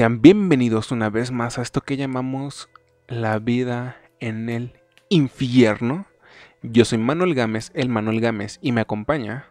Sean 0.00 0.22
bienvenidos 0.22 0.92
una 0.92 1.10
vez 1.10 1.30
más 1.30 1.58
a 1.58 1.60
esto 1.60 1.82
que 1.82 1.98
llamamos 1.98 2.70
la 3.06 3.38
vida 3.38 3.98
en 4.18 4.48
el 4.48 4.80
infierno. 5.10 6.06
Yo 6.62 6.86
soy 6.86 6.96
Manuel 6.96 7.34
Gámez, 7.34 7.70
el 7.74 7.90
Manuel 7.90 8.22
Gámez, 8.22 8.58
y 8.62 8.72
me 8.72 8.80
acompaña. 8.80 9.50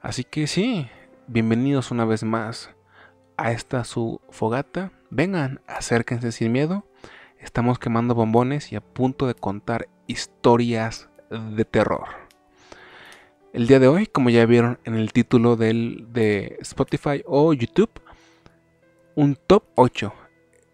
Así 0.00 0.24
que 0.24 0.46
sí, 0.46 0.88
bienvenidos 1.26 1.90
una 1.90 2.06
vez 2.06 2.24
más 2.24 2.70
a 3.36 3.52
esta 3.52 3.84
su 3.84 4.22
fogata. 4.30 4.90
Vengan, 5.10 5.60
acérquense 5.66 6.32
sin 6.32 6.52
miedo. 6.52 6.86
Estamos 7.38 7.78
quemando 7.78 8.14
bombones 8.14 8.72
y 8.72 8.76
a 8.76 8.80
punto 8.80 9.26
de 9.26 9.34
contar 9.34 9.86
historias 10.06 11.10
de 11.28 11.66
terror. 11.66 12.19
El 13.52 13.66
día 13.66 13.80
de 13.80 13.88
hoy, 13.88 14.06
como 14.06 14.30
ya 14.30 14.46
vieron 14.46 14.78
en 14.84 14.94
el 14.94 15.12
título 15.12 15.56
del, 15.56 16.06
de 16.12 16.56
Spotify 16.60 17.24
o 17.26 17.52
YouTube, 17.52 17.90
un 19.16 19.34
top 19.34 19.64
8. 19.74 20.14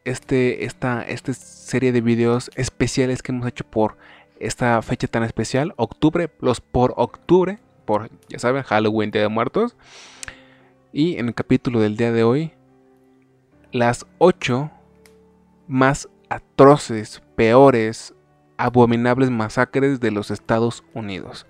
Este, 0.04 0.66
esta, 0.66 1.00
esta 1.02 1.32
serie 1.32 1.90
de 1.90 2.02
videos 2.02 2.50
especiales 2.54 3.22
que 3.22 3.32
hemos 3.32 3.48
hecho 3.48 3.64
por 3.64 3.96
esta 4.38 4.82
fecha 4.82 5.08
tan 5.08 5.22
especial, 5.22 5.72
octubre, 5.76 6.28
los 6.40 6.60
por 6.60 6.92
octubre, 6.98 7.58
por, 7.86 8.10
ya 8.28 8.38
saben, 8.38 8.62
Halloween, 8.62 9.10
Día 9.10 9.22
de 9.22 9.28
Muertos. 9.28 9.74
Y 10.92 11.16
en 11.16 11.28
el 11.28 11.34
capítulo 11.34 11.80
del 11.80 11.96
día 11.96 12.12
de 12.12 12.24
hoy, 12.24 12.52
las 13.72 14.04
8 14.18 14.70
más 15.66 16.10
atroces, 16.28 17.22
peores, 17.36 18.14
abominables 18.58 19.30
masacres 19.30 19.98
de 19.98 20.10
los 20.10 20.30
Estados 20.30 20.84
Unidos 20.92 21.46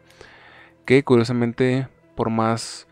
que 0.86 1.02
curiosamente, 1.04 1.88
por 2.14 2.30
más 2.30 2.86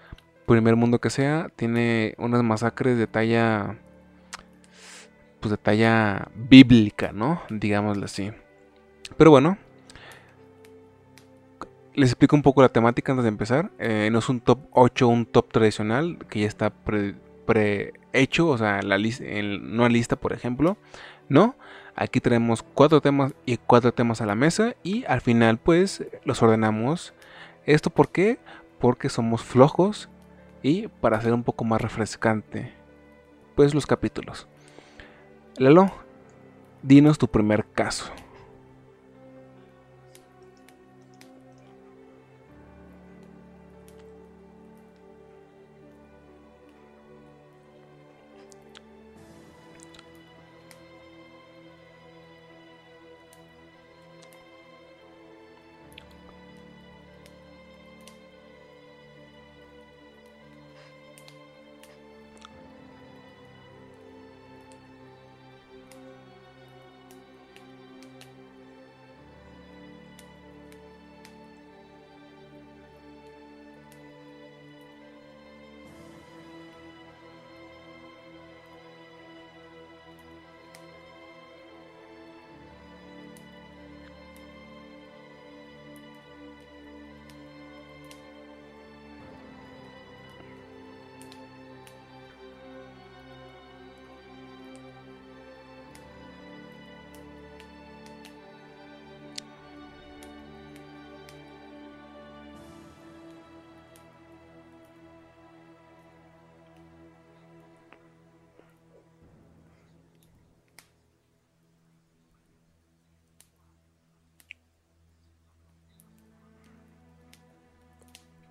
primer 0.47 0.77
mundo 0.77 1.01
que 1.01 1.09
sea, 1.09 1.51
tiene 1.57 2.15
unas 2.19 2.43
masacres 2.43 2.99
de 2.99 3.07
talla, 3.07 3.79
pues 5.41 5.51
de 5.51 5.57
talla 5.57 6.29
bíblica, 6.35 7.13
¿no? 7.13 7.41
Digámoslo 7.49 8.05
así. 8.05 8.33
Pero 9.17 9.31
bueno, 9.31 9.57
les 11.95 12.11
explico 12.11 12.37
un 12.37 12.43
poco 12.43 12.63
la 12.63 12.69
temática 12.69 13.13
antes 13.13 13.23
de 13.25 13.29
empezar. 13.29 13.71
Eh, 13.79 14.09
no 14.13 14.19
es 14.19 14.29
un 14.29 14.41
top 14.41 14.59
8, 14.73 15.09
un 15.09 15.27
top 15.27 15.53
tradicional 15.53 16.19
que 16.29 16.41
ya 16.41 16.47
está 16.47 16.73
prehecho, 17.47 18.49
o 18.49 18.59
sea, 18.59 18.83
la 18.83 18.99
lista, 18.99 19.25
no 19.25 19.89
lista, 19.89 20.17
por 20.17 20.33
ejemplo. 20.33 20.77
No, 21.29 21.55
aquí 21.95 22.21
tenemos 22.21 22.63
cuatro 22.63 23.01
temas 23.01 23.35
y 23.47 23.57
cuatro 23.57 23.93
temas 23.93 24.21
a 24.21 24.27
la 24.27 24.35
mesa 24.35 24.75
y 24.83 25.05
al 25.07 25.21
final 25.21 25.59
pues 25.59 26.05
los 26.25 26.43
ordenamos 26.43 27.15
¿Esto 27.67 27.91
por 27.91 28.11
qué? 28.11 28.39
Porque 28.79 29.09
somos 29.09 29.43
flojos 29.43 30.09
y 30.63 30.89
para 30.89 31.17
hacer 31.17 31.33
un 31.33 31.45
poco 31.45 31.65
más 31.65 31.81
refrescante, 31.81 32.73
pues 33.55 33.75
los 33.75 33.87
capítulos. 33.87 34.47
Lalo, 35.57 35.91
dinos 36.83 37.19
tu 37.19 37.29
primer 37.29 37.65
caso. 37.65 38.13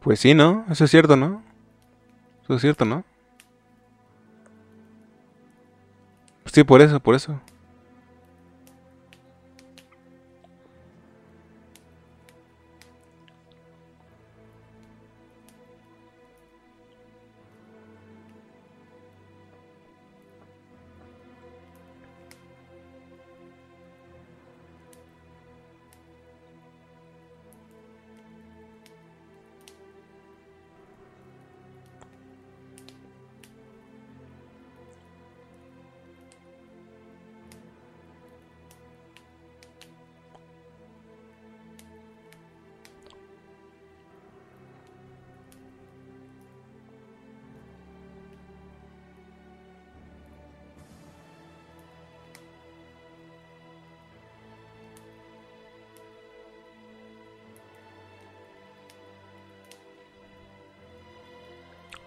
Pues 0.03 0.19
sí, 0.19 0.34
¿no? 0.34 0.66
Eso 0.69 0.84
es 0.84 0.91
cierto, 0.91 1.16
¿no? 1.16 1.41
Eso 2.44 2.56
es 2.56 2.62
cierto, 2.62 2.84
¿no? 2.84 3.06
Sí, 6.46 6.66
por 6.66 6.81
eso, 6.81 7.00
por 7.00 7.16
eso. 7.16 7.40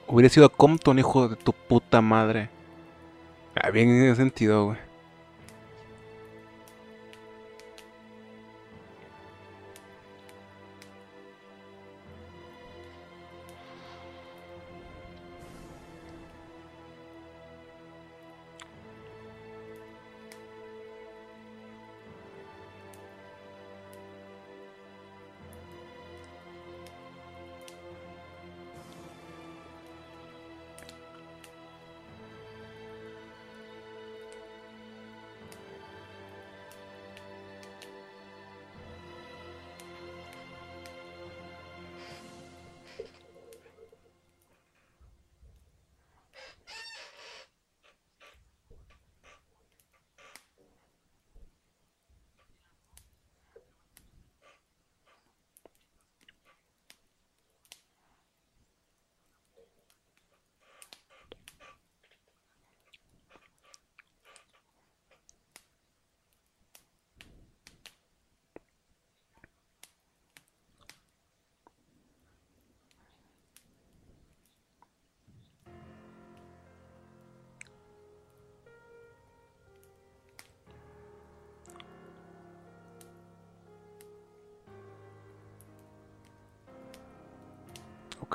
Hubiera 0.08 0.28
sido 0.28 0.48
Compton, 0.50 0.98
hijo 0.98 1.28
de 1.28 1.36
tu 1.36 1.52
puta 1.52 2.00
madre. 2.00 2.48
Ah, 3.54 3.70
bien 3.70 3.88
en 3.88 4.04
ese 4.04 4.16
sentido, 4.16 4.66
güey. 4.66 4.85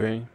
Ok. 0.01 0.30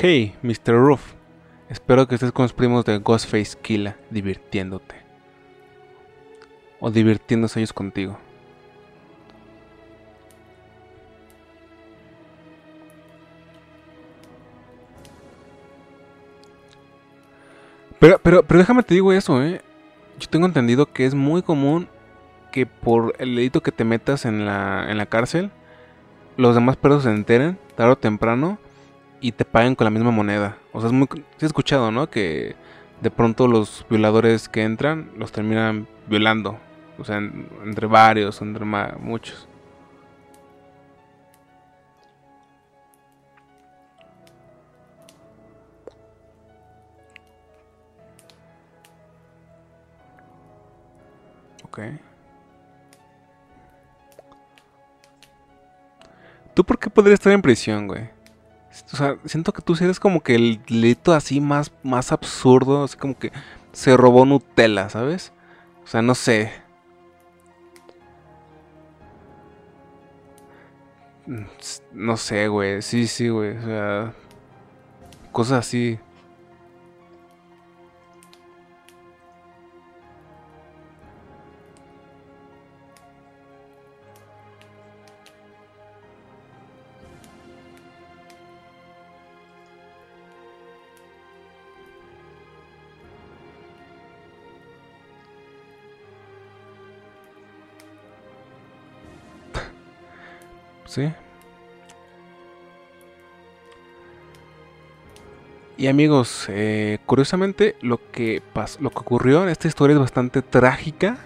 Hey, 0.00 0.36
Mr. 0.42 0.74
Roof. 0.74 1.14
Espero 1.68 2.06
que 2.06 2.14
estés 2.14 2.30
con 2.30 2.44
los 2.44 2.52
primos 2.52 2.84
de 2.84 2.98
Ghostface 2.98 3.58
Killa 3.60 3.96
divirtiéndote. 4.10 4.94
O 6.78 6.92
divirtiéndose 6.92 7.58
ellos 7.58 7.72
contigo. 7.72 8.16
Pero, 17.98 18.20
pero, 18.22 18.44
pero 18.44 18.60
déjame 18.60 18.84
te 18.84 18.94
digo 18.94 19.12
eso, 19.12 19.42
eh. 19.42 19.62
Yo 20.20 20.28
tengo 20.28 20.46
entendido 20.46 20.86
que 20.92 21.06
es 21.06 21.16
muy 21.16 21.42
común 21.42 21.88
que 22.52 22.66
por 22.66 23.16
el 23.18 23.34
delito 23.34 23.64
que 23.64 23.72
te 23.72 23.82
metas 23.82 24.26
en 24.26 24.46
la, 24.46 24.88
en 24.88 24.96
la 24.96 25.06
cárcel, 25.06 25.50
los 26.36 26.54
demás 26.54 26.76
perros 26.76 27.02
se 27.02 27.10
enteren, 27.10 27.58
tarde 27.74 27.94
o 27.94 27.98
temprano, 27.98 28.60
y 29.20 29.32
te 29.32 29.44
paguen 29.44 29.74
con 29.74 29.84
la 29.84 29.90
misma 29.90 30.10
moneda. 30.10 30.56
O 30.72 30.80
sea, 30.80 30.88
es 30.88 30.92
muy... 30.92 31.08
he 31.40 31.46
escuchado, 31.46 31.90
¿no? 31.90 32.08
Que 32.08 32.56
de 33.00 33.10
pronto 33.10 33.48
los 33.48 33.86
violadores 33.88 34.48
que 34.48 34.62
entran 34.62 35.10
los 35.16 35.32
terminan 35.32 35.86
violando. 36.06 36.58
O 36.98 37.04
sea, 37.04 37.18
entre 37.18 37.86
varios, 37.86 38.40
entre 38.42 38.64
muchos. 38.64 39.48
Ok. 51.64 51.80
¿Tú 56.54 56.64
por 56.64 56.78
qué 56.80 56.90
podrías 56.90 57.20
estar 57.20 57.32
en 57.32 57.40
prisión, 57.40 57.86
güey? 57.86 58.17
O 58.92 58.96
sea, 58.96 59.18
siento 59.26 59.52
que 59.52 59.62
tú 59.62 59.74
eres 59.80 60.00
como 60.00 60.22
que 60.22 60.34
el 60.34 60.60
delito 60.66 61.12
así 61.12 61.40
más, 61.40 61.72
más 61.82 62.10
absurdo, 62.10 62.84
así 62.84 62.96
como 62.96 63.18
que 63.18 63.32
se 63.72 63.96
robó 63.96 64.24
Nutella, 64.24 64.88
¿sabes? 64.88 65.32
O 65.84 65.86
sea, 65.86 66.02
no 66.02 66.14
sé. 66.14 66.52
Mm, 71.26 71.44
no 71.92 72.16
sé, 72.16 72.48
güey. 72.48 72.80
Sí, 72.82 73.06
sí, 73.06 73.28
güey. 73.28 73.56
O 73.58 73.62
sea, 73.62 74.12
cosas 75.32 75.66
así. 75.66 75.98
Sí. 100.88 101.12
Y 105.76 105.86
amigos, 105.86 106.46
eh, 106.48 106.98
curiosamente 107.06 107.76
lo 107.80 108.00
que, 108.10 108.42
lo 108.80 108.90
que 108.90 108.98
ocurrió 108.98 109.44
en 109.44 109.50
esta 109.50 109.68
historia 109.68 109.94
es 109.94 110.00
bastante 110.00 110.42
trágica. 110.42 111.18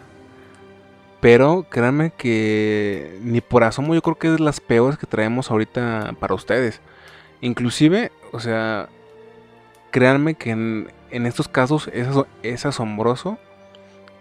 Pero 1.20 1.66
créanme 1.70 2.10
que 2.10 3.18
ni 3.22 3.40
por 3.40 3.62
asomo 3.62 3.94
yo 3.94 4.02
creo 4.02 4.18
que 4.18 4.34
es 4.34 4.40
las 4.40 4.60
peores 4.60 4.98
que 4.98 5.06
traemos 5.06 5.50
ahorita 5.50 6.16
para 6.18 6.34
ustedes. 6.34 6.80
Inclusive, 7.40 8.10
o 8.32 8.40
sea, 8.40 8.88
créanme 9.92 10.34
que 10.34 10.50
en, 10.50 10.90
estos 11.10 11.46
casos 11.46 11.88
es, 11.92 12.08
es 12.42 12.66
asombroso 12.66 13.38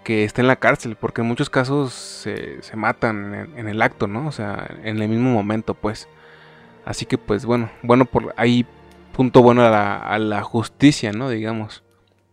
que 0.04 0.24
esté 0.24 0.42
en 0.42 0.48
la 0.48 0.58
cárcel, 0.58 0.96
porque 0.96 1.22
en 1.22 1.28
muchos 1.28 1.50
casos 1.50 1.94
se, 1.94 2.62
matan 2.76 3.52
en, 3.56 3.68
el 3.68 3.82
acto, 3.82 4.08
¿no? 4.08 4.28
O 4.28 4.32
sea, 4.32 4.68
en 4.84 5.02
el 5.02 5.10
mismo 5.10 5.32
momento, 5.32 5.74
pues. 5.74 6.08
Así 6.86 7.06
que, 7.06 7.18
pues 7.18 7.46
bueno, 7.46 7.70
bueno, 7.84 8.06
por 8.06 8.34
ahí 8.38 8.66
punto 9.14 9.42
bueno 9.44 9.64
a 9.64 9.70
la, 9.70 9.98
a 9.98 10.20
la 10.20 10.42
justicia, 10.44 11.12
¿no? 11.12 11.30
Digamos. 11.30 11.84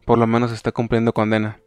Por 0.04 0.18
lo 0.18 0.26
menos 0.26 0.52
está 0.52 0.72
cumpliendo 0.72 1.12
condena. 1.12 1.58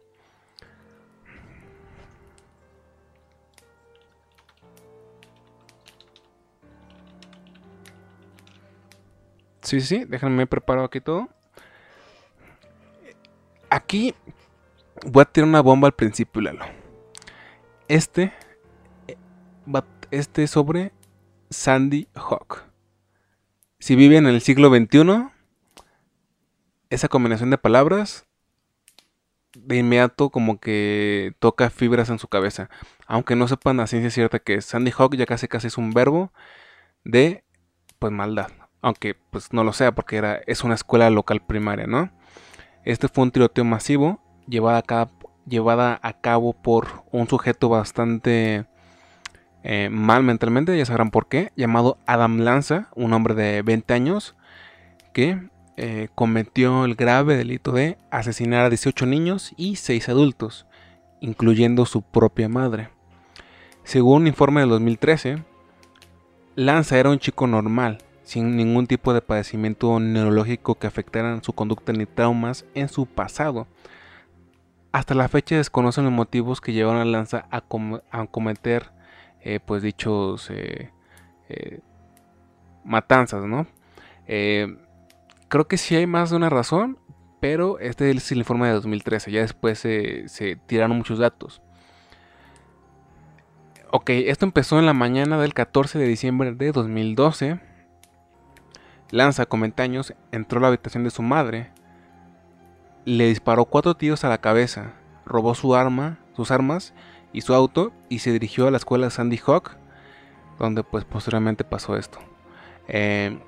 Sí, 9.62 9.80
sí, 9.80 10.04
déjenme 10.04 10.46
preparar 10.46 10.84
aquí 10.84 11.00
todo. 11.00 11.28
Aquí 13.70 14.14
Voy 15.04 15.22
a 15.22 15.24
tirar 15.24 15.48
una 15.48 15.60
bomba 15.60 15.88
al 15.88 15.94
principio, 15.94 16.40
Lalo. 16.40 16.64
Este. 17.88 18.32
Este 20.10 20.42
es 20.44 20.50
sobre 20.50 20.92
Sandy 21.50 22.06
Hawk. 22.14 22.64
Si 23.78 23.96
vive 23.96 24.16
en 24.16 24.26
el 24.26 24.42
siglo 24.42 24.68
XXI, 24.68 25.28
esa 26.90 27.08
combinación 27.08 27.50
de 27.50 27.58
palabras 27.58 28.26
de 29.54 29.78
inmediato 29.78 30.30
como 30.30 30.60
que 30.60 31.34
toca 31.38 31.70
fibras 31.70 32.10
en 32.10 32.18
su 32.18 32.28
cabeza. 32.28 32.68
Aunque 33.06 33.34
no 33.34 33.48
sepan 33.48 33.80
a 33.80 33.86
ciencia 33.86 34.10
cierta 34.10 34.38
que 34.38 34.60
Sandy 34.60 34.92
Hawk 34.96 35.16
ya 35.16 35.26
casi 35.26 35.48
casi 35.48 35.66
es 35.66 35.78
un 35.78 35.92
verbo 35.92 36.32
de 37.04 37.44
pues 37.98 38.12
maldad. 38.12 38.50
Aunque 38.82 39.14
pues 39.14 39.52
no 39.52 39.64
lo 39.64 39.72
sea 39.72 39.94
porque 39.94 40.16
era, 40.16 40.42
es 40.46 40.62
una 40.62 40.74
escuela 40.74 41.10
local 41.10 41.44
primaria, 41.44 41.86
¿no? 41.86 42.12
Este 42.84 43.08
fue 43.08 43.24
un 43.24 43.30
tiroteo 43.30 43.64
masivo 43.64 44.20
llevada 44.46 44.78
a 46.02 46.12
cabo, 46.12 46.52
por 46.52 47.04
un 47.10 47.28
sujeto 47.28 47.68
bastante 47.68 48.66
eh, 49.62 49.88
mal 49.90 50.22
mentalmente, 50.22 50.76
ya 50.76 50.84
sabrán 50.84 51.10
por 51.10 51.28
qué, 51.28 51.52
llamado 51.56 51.98
Adam 52.06 52.38
Lanza, 52.38 52.88
un 52.94 53.12
hombre 53.12 53.34
de 53.34 53.62
20 53.62 53.94
años, 53.94 54.34
que 55.12 55.48
eh, 55.76 56.08
cometió 56.14 56.84
el 56.84 56.94
grave 56.94 57.36
delito 57.36 57.72
de 57.72 57.98
asesinar 58.10 58.64
a 58.64 58.68
18 58.68 59.06
niños 59.06 59.52
y 59.56 59.76
6 59.76 60.08
adultos, 60.08 60.66
incluyendo 61.20 61.86
su 61.86 62.02
propia 62.02 62.48
madre. 62.48 62.90
Según 63.84 64.22
un 64.22 64.28
informe 64.28 64.60
del 64.60 64.70
2013, 64.70 65.42
Lanza 66.54 66.98
era 66.98 67.10
un 67.10 67.18
chico 67.18 67.46
normal, 67.46 67.98
sin 68.22 68.56
ningún 68.56 68.86
tipo 68.86 69.14
de 69.14 69.22
padecimiento 69.22 69.98
neurológico 69.98 70.74
que 70.74 70.86
afectara 70.86 71.42
su 71.42 71.52
conducta 71.52 71.92
ni 71.92 72.06
traumas 72.06 72.64
en 72.74 72.88
su 72.88 73.06
pasado. 73.06 73.66
Hasta 74.92 75.14
la 75.14 75.28
fecha 75.28 75.56
desconocen 75.56 76.04
los 76.04 76.12
motivos 76.12 76.60
que 76.60 76.72
llevaron 76.72 77.00
a 77.00 77.04
Lanza 77.04 77.46
a, 77.50 77.62
cometer 78.26 78.92
eh, 79.40 79.58
pues 79.64 79.82
dichos 79.82 80.50
eh, 80.50 80.90
eh, 81.48 81.80
matanzas, 82.84 83.44
¿no? 83.44 83.66
creo 84.26 85.68
que 85.68 85.76
sí 85.76 85.94
hay 85.94 86.06
más 86.06 86.30
de 86.30 86.36
una 86.36 86.48
razón, 86.48 86.98
pero 87.40 87.78
este 87.78 88.10
es 88.10 88.32
el 88.32 88.38
informe 88.38 88.68
de 88.68 88.72
2013, 88.74 89.30
ya 89.30 89.40
después 89.40 89.78
se 89.78 90.58
tiraron 90.66 90.96
muchos 90.96 91.18
datos. 91.18 91.60
Ok, 93.94 94.08
esto 94.08 94.46
empezó 94.46 94.78
en 94.78 94.86
la 94.86 94.94
mañana 94.94 95.38
del 95.38 95.52
14 95.52 95.98
de 95.98 96.06
diciembre 96.06 96.54
de 96.54 96.72
2012. 96.72 97.60
Lanza, 99.10 99.44
con 99.44 99.60
20 99.60 99.82
años, 99.82 100.14
entró 100.30 100.58
a 100.58 100.62
la 100.62 100.68
habitación 100.68 101.04
de 101.04 101.10
su 101.10 101.20
madre, 101.20 101.72
le 103.04 103.26
disparó 103.26 103.64
cuatro 103.64 103.94
tiros 103.94 104.24
a 104.24 104.28
la 104.28 104.38
cabeza, 104.38 104.94
robó 105.24 105.54
su 105.54 105.74
arma, 105.74 106.18
sus 106.34 106.50
armas 106.50 106.94
y 107.32 107.40
su 107.42 107.54
auto 107.54 107.92
y 108.08 108.20
se 108.20 108.32
dirigió 108.32 108.66
a 108.66 108.70
la 108.70 108.76
escuela 108.76 109.10
Sandy 109.10 109.38
Hook, 109.38 109.72
donde 110.58 110.84
pues 110.84 111.04
posteriormente 111.04 111.64
pasó 111.64 111.96
esto. 111.96 112.18
Eh, 112.88 113.38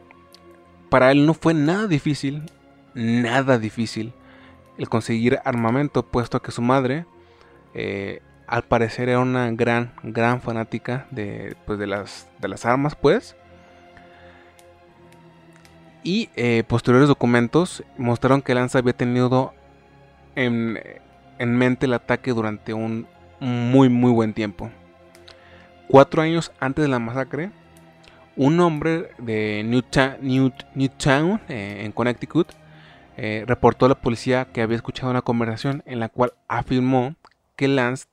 para 0.90 1.12
él 1.12 1.26
no 1.26 1.34
fue 1.34 1.54
nada 1.54 1.86
difícil, 1.86 2.50
nada 2.94 3.58
difícil 3.58 4.12
el 4.78 4.88
conseguir 4.88 5.38
armamento, 5.44 6.04
puesto 6.04 6.42
que 6.42 6.50
su 6.50 6.62
madre, 6.62 7.06
eh, 7.74 8.20
al 8.46 8.64
parecer 8.64 9.08
era 9.08 9.20
una 9.20 9.50
gran, 9.52 9.92
gran 10.02 10.40
fanática 10.40 11.06
de, 11.10 11.56
pues, 11.66 11.78
de, 11.78 11.86
las, 11.86 12.28
de 12.40 12.48
las 12.48 12.66
armas, 12.66 12.94
pues. 12.94 13.36
Y 16.04 16.28
eh, 16.36 16.62
posteriores 16.68 17.08
documentos 17.08 17.82
mostraron 17.98 18.42
que 18.42 18.54
Lanza 18.54 18.78
había 18.78 18.92
tenido 18.92 19.54
en, 20.36 20.78
en 21.38 21.56
mente 21.56 21.86
el 21.86 21.94
ataque 21.94 22.32
durante 22.32 22.74
un 22.74 23.06
muy, 23.40 23.88
muy 23.88 24.12
buen 24.12 24.34
tiempo. 24.34 24.70
Cuatro 25.88 26.22
años 26.22 26.52
antes 26.60 26.82
de 26.82 26.88
la 26.88 26.98
masacre, 26.98 27.50
un 28.36 28.58
hombre 28.60 29.10
de 29.18 29.62
Newtown, 29.64 31.40
eh, 31.48 31.82
en 31.84 31.92
Connecticut, 31.92 32.52
eh, 33.16 33.44
reportó 33.46 33.86
a 33.86 33.90
la 33.90 34.00
policía 34.00 34.46
que 34.46 34.62
había 34.62 34.76
escuchado 34.76 35.10
una 35.10 35.22
conversación 35.22 35.82
en 35.86 36.00
la 36.00 36.08
cual 36.08 36.32
afirmó 36.48 37.14
que 37.54 37.68
Lance 37.68 38.06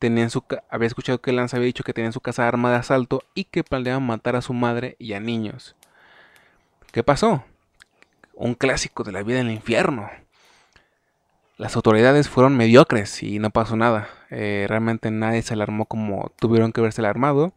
tenía 0.00 0.28
su 0.28 0.42
había 0.68 0.88
escuchado 0.88 1.20
que 1.20 1.32
Lance 1.32 1.56
había 1.56 1.66
dicho 1.66 1.84
que 1.84 1.92
tenía 1.92 2.06
en 2.06 2.12
su 2.12 2.20
casa 2.20 2.48
arma 2.48 2.70
de 2.70 2.76
asalto 2.76 3.22
y 3.34 3.44
que 3.44 3.62
planeaba 3.62 4.00
matar 4.00 4.34
a 4.34 4.42
su 4.42 4.52
madre 4.52 4.96
y 4.98 5.12
a 5.12 5.20
niños. 5.20 5.76
¿Qué 6.94 7.02
pasó? 7.02 7.42
Un 8.34 8.54
clásico 8.54 9.02
de 9.02 9.10
la 9.10 9.24
vida 9.24 9.40
en 9.40 9.48
el 9.48 9.54
infierno. 9.54 10.08
Las 11.56 11.74
autoridades 11.74 12.28
fueron 12.28 12.56
mediocres 12.56 13.20
y 13.24 13.40
no 13.40 13.50
pasó 13.50 13.74
nada. 13.74 14.06
Eh, 14.30 14.66
realmente 14.68 15.10
nadie 15.10 15.42
se 15.42 15.54
alarmó 15.54 15.86
como 15.86 16.30
tuvieron 16.38 16.70
que 16.70 16.80
verse 16.80 17.00
alarmado. 17.00 17.52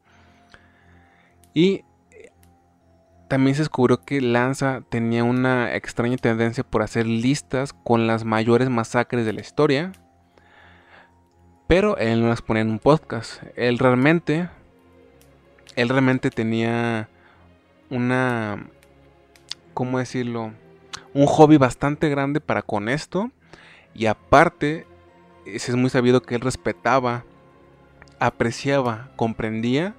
Y 1.54 1.84
también 3.28 3.54
se 3.54 3.62
descubrió 3.62 4.02
que 4.02 4.22
Lanza 4.22 4.82
tenía 4.90 5.24
una 5.24 5.76
extraña 5.76 6.18
tendencia 6.18 6.64
por 6.64 6.82
hacer 6.82 7.06
listas 7.06 7.74
con 7.74 8.08
las 8.08 8.24
mayores 8.24 8.72
masacres 8.72 9.24
de 9.24 9.34
la 9.34 9.42
historia. 9.42 9.92
Pero 11.68 11.96
él 11.98 12.24
no 12.24 12.30
las 12.30 12.42
ponía 12.42 12.64
en 12.64 12.72
un 12.72 12.80
podcast. 12.80 13.44
Él 13.56 13.78
realmente. 13.78 14.50
Él 15.76 15.90
realmente 15.90 16.32
tenía 16.32 17.08
una. 17.92 18.66
¿Cómo 19.78 20.00
decirlo? 20.00 20.54
Un 21.14 21.28
hobby 21.28 21.58
bastante 21.58 22.10
grande 22.10 22.42
para 22.42 22.64
con 22.64 22.90
esto. 22.90 23.30
Y 23.94 24.08
aparte, 24.08 24.88
es 25.46 25.76
muy 25.76 25.92
sabido 25.92 26.24
que 26.24 26.34
él 26.34 26.42
respetaba, 26.42 27.26
apreciaba, 28.18 29.12
comprendía 29.16 29.94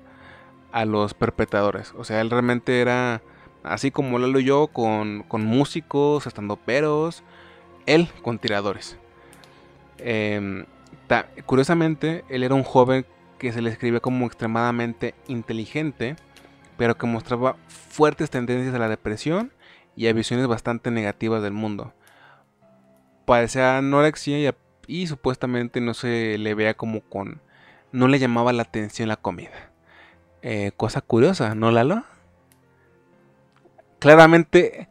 a 0.72 0.84
los 0.84 1.14
perpetradores. 1.14 1.94
O 1.96 2.02
sea, 2.02 2.20
él 2.20 2.28
realmente 2.28 2.80
era 2.80 3.22
así 3.62 3.92
como 3.92 4.18
Lalo 4.18 4.40
y 4.40 4.46
yo, 4.46 4.66
con, 4.66 5.22
con 5.28 5.44
músicos, 5.44 6.26
estando 6.26 6.56
peros, 6.56 7.22
él 7.86 8.08
con 8.22 8.40
tiradores. 8.40 8.98
Em, 9.98 10.66
curiosamente, 11.46 12.24
él 12.28 12.42
era 12.42 12.56
un 12.56 12.64
joven 12.64 13.06
que 13.38 13.52
se 13.52 13.62
le 13.62 13.70
escribía 13.70 14.00
como 14.00 14.26
extremadamente 14.26 15.14
inteligente, 15.28 16.16
pero 16.76 16.98
que 16.98 17.06
mostraba 17.06 17.54
fuertes 17.68 18.28
tendencias 18.28 18.74
a 18.74 18.80
la 18.80 18.88
depresión 18.88 19.52
y 19.98 20.06
a 20.06 20.12
visiones 20.12 20.46
bastante 20.46 20.92
negativas 20.92 21.42
del 21.42 21.52
mundo. 21.52 21.92
Parecía 23.24 23.78
anorexia 23.78 24.54
y, 24.86 25.06
supuestamente 25.08 25.80
no 25.80 25.92
se 25.92 26.38
le 26.38 26.54
veía 26.54 26.74
como 26.74 27.00
con... 27.00 27.40
no 27.90 28.06
le 28.06 28.20
llamaba 28.20 28.52
la 28.52 28.62
atención 28.62 29.08
la 29.08 29.16
comida. 29.16 29.72
Eh, 30.42 30.70
cosa 30.76 31.00
curiosa, 31.00 31.56
¿no, 31.56 31.72
Lalo? 31.72 32.04
Claramente, 33.98 34.88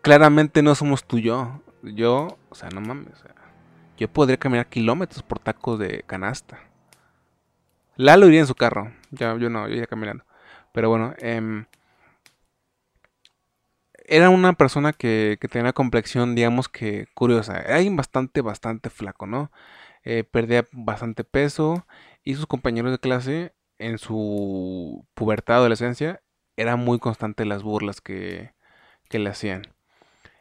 claramente 0.00 0.62
no 0.62 0.74
somos 0.74 1.04
tú 1.04 1.18
y 1.18 1.22
yo. 1.24 1.60
Yo, 1.82 2.38
o 2.48 2.54
sea, 2.54 2.70
no 2.70 2.80
mames. 2.80 3.12
yo 3.98 4.08
podría 4.10 4.38
caminar 4.38 4.68
kilómetros 4.68 5.22
por 5.22 5.38
tacos 5.38 5.78
de 5.78 6.02
canasta. 6.06 6.60
Lalo 7.96 8.26
iría 8.26 8.40
en 8.40 8.46
su 8.46 8.54
carro. 8.54 8.90
Ya, 9.10 9.36
yo 9.36 9.50
no, 9.50 9.68
yo 9.68 9.74
iría 9.74 9.86
caminando. 9.86 10.24
Pero 10.72 10.88
bueno, 10.88 11.12
em, 11.18 11.66
era 14.10 14.28
una 14.28 14.52
persona 14.54 14.92
que, 14.92 15.38
que, 15.40 15.48
tenía 15.48 15.64
una 15.64 15.72
complexión, 15.72 16.34
digamos 16.34 16.68
que 16.68 17.06
curiosa. 17.14 17.60
Era 17.60 17.78
bastante, 17.94 18.42
bastante 18.42 18.90
flaco, 18.90 19.26
¿no? 19.26 19.50
Eh, 20.04 20.24
perdía 20.24 20.66
bastante 20.72 21.24
peso 21.24 21.86
y 22.24 22.34
sus 22.34 22.46
compañeros 22.46 22.90
de 22.92 22.98
clase 22.98 23.54
en 23.78 23.98
su 23.98 25.06
pubertad, 25.14 25.56
adolescencia, 25.56 26.22
era 26.56 26.76
muy 26.76 26.98
constante 26.98 27.44
las 27.44 27.62
burlas 27.62 28.00
que, 28.00 28.52
le 29.10 29.30
hacían. 29.30 29.62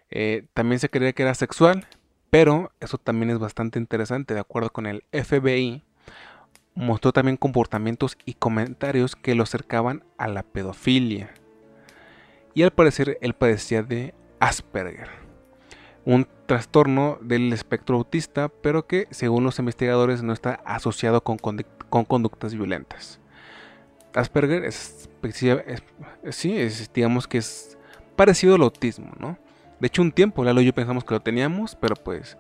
Eh, 0.09 0.47
también 0.53 0.79
se 0.79 0.89
creía 0.89 1.13
que 1.13 1.23
era 1.23 1.33
sexual, 1.35 1.88
pero 2.29 2.71
eso 2.79 2.97
también 2.97 3.29
es 3.31 3.39
bastante 3.39 3.79
interesante. 3.79 4.33
De 4.33 4.39
acuerdo 4.39 4.71
con 4.71 4.85
el 4.88 5.03
FBI, 5.11 5.83
mostró 6.75 7.11
también 7.13 7.38
comportamientos 7.38 8.17
y 8.25 8.33
comentarios 8.33 9.15
que 9.15 9.35
lo 9.35 9.43
acercaban 9.43 10.03
a 10.17 10.27
la 10.27 10.43
pedofilia. 10.43 11.33
Y 12.53 12.63
al 12.63 12.72
parecer 12.72 13.18
él 13.22 13.34
padecía 13.34 13.84
de 13.84 14.13
Asperger, 14.39 15.10
un 16.06 16.27
trastorno 16.46 17.20
del 17.22 17.53
espectro 17.53 17.98
autista, 17.98 18.50
pero 18.50 18.88
que 18.88 19.08
según 19.12 19.44
los 19.44 19.60
investigadores 19.60 20.24
no 20.24 20.34
está 20.34 20.56
asociado 20.65 21.24
con, 21.24 21.38
con 21.38 22.06
conductas 22.06 22.53
violentas. 22.53 23.20
Asperger 24.13 24.65
es, 24.65 25.10
sí, 26.32 26.58
digamos 26.94 27.27
que 27.27 27.38
es 27.38 27.77
parecido 28.15 28.56
al 28.56 28.63
autismo, 28.63 29.12
¿no? 29.20 29.38
De 29.79 29.88
hecho, 29.88 30.01
un 30.01 30.12
tiempo 30.12 30.44
Lalo 30.44 30.62
y 30.62 30.65
yo 30.65 30.74
pensamos 30.74 31.03
que 31.03 31.13
lo 31.13 31.22
teníamos, 31.22 31.75
pero 31.75 31.96
pues 31.96 32.38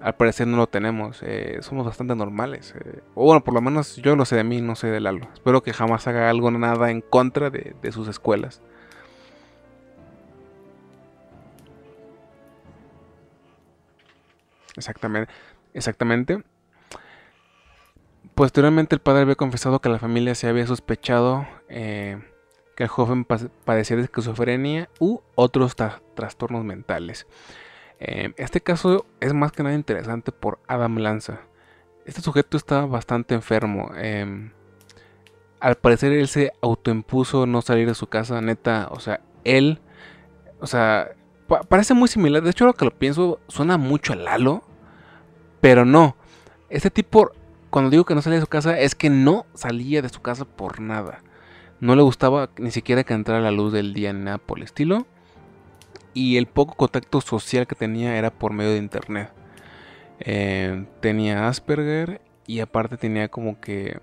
al 0.00 0.14
parecer 0.14 0.46
no 0.46 0.56
lo 0.56 0.68
tenemos. 0.68 1.20
Eh, 1.22 1.58
somos 1.62 1.84
bastante 1.86 2.14
normales. 2.14 2.74
Eh, 2.78 3.00
o 3.14 3.24
bueno, 3.24 3.42
por 3.42 3.54
lo 3.54 3.60
menos 3.60 3.96
yo 3.96 4.14
lo 4.14 4.24
sé 4.24 4.36
de 4.36 4.44
mí, 4.44 4.60
no 4.60 4.76
sé 4.76 4.88
de 4.88 5.00
Lalo. 5.00 5.26
Espero 5.32 5.62
que 5.62 5.72
jamás 5.72 6.06
haga 6.06 6.30
algo, 6.30 6.50
nada 6.50 6.90
en 6.90 7.00
contra 7.00 7.50
de 7.50 7.92
sus 7.92 8.06
escuelas. 8.06 8.62
Exactamente. 14.78 15.32
Exactamente. 15.74 16.42
Posteriormente 18.34 18.94
el 18.94 19.00
padre 19.00 19.22
había 19.22 19.34
confesado 19.34 19.80
que 19.80 19.88
la 19.88 19.98
familia 19.98 20.34
se 20.34 20.48
había 20.48 20.66
sospechado 20.66 21.46
eh, 21.68 22.22
que 22.76 22.84
el 22.84 22.88
joven 22.88 23.24
padecía 23.24 23.96
de 23.96 24.04
esquizofrenia 24.04 24.88
u 25.00 25.20
otros 25.34 25.74
trastornos 26.14 26.64
mentales. 26.64 27.26
Eh, 27.98 28.32
este 28.36 28.60
caso 28.60 29.06
es 29.20 29.34
más 29.34 29.50
que 29.50 29.64
nada 29.64 29.74
interesante 29.74 30.30
por 30.30 30.60
Adam 30.68 30.98
Lanza. 30.98 31.40
Este 32.06 32.20
sujeto 32.20 32.56
estaba 32.56 32.86
bastante 32.86 33.34
enfermo. 33.34 33.90
Em, 33.96 34.52
al 35.58 35.74
parecer 35.74 36.12
él 36.12 36.28
se 36.28 36.52
autoimpuso 36.62 37.46
no 37.46 37.60
salir 37.62 37.88
de 37.88 37.94
su 37.94 38.06
casa, 38.06 38.40
neta. 38.40 38.88
O 38.92 39.00
sea, 39.00 39.20
él, 39.42 39.80
o 40.60 40.66
sea, 40.66 41.10
parece 41.68 41.94
muy 41.94 42.08
similar. 42.08 42.42
De 42.42 42.50
hecho, 42.50 42.66
lo 42.66 42.74
que 42.74 42.84
lo 42.84 42.90
pienso 42.90 43.40
suena 43.48 43.76
mucho 43.76 44.12
a 44.12 44.16
Lalo, 44.16 44.62
pero 45.60 45.84
no. 45.84 46.16
Este 46.70 46.90
tipo 46.90 47.32
cuando 47.70 47.90
digo 47.90 48.04
que 48.04 48.14
no 48.14 48.22
salía 48.22 48.38
de 48.38 48.44
su 48.44 48.48
casa, 48.48 48.78
es 48.78 48.94
que 48.94 49.10
no 49.10 49.46
salía 49.54 50.02
de 50.02 50.08
su 50.08 50.20
casa 50.20 50.44
por 50.44 50.80
nada. 50.80 51.22
No 51.80 51.94
le 51.94 52.02
gustaba 52.02 52.50
ni 52.58 52.70
siquiera 52.70 53.04
que 53.04 53.14
entrara 53.14 53.40
la 53.40 53.50
luz 53.50 53.72
del 53.72 53.94
día 53.94 54.12
ni 54.12 54.24
nada 54.24 54.38
por 54.38 54.58
el 54.58 54.64
estilo. 54.64 55.06
Y 56.14 56.36
el 56.36 56.46
poco 56.46 56.74
contacto 56.74 57.20
social 57.20 57.66
que 57.66 57.76
tenía 57.76 58.16
era 58.16 58.30
por 58.30 58.52
medio 58.52 58.72
de 58.72 58.78
internet. 58.78 59.32
Eh, 60.20 60.86
tenía 61.00 61.46
Asperger 61.48 62.20
y 62.46 62.60
aparte 62.60 62.96
tenía 62.96 63.28
como 63.28 63.60
que... 63.60 64.00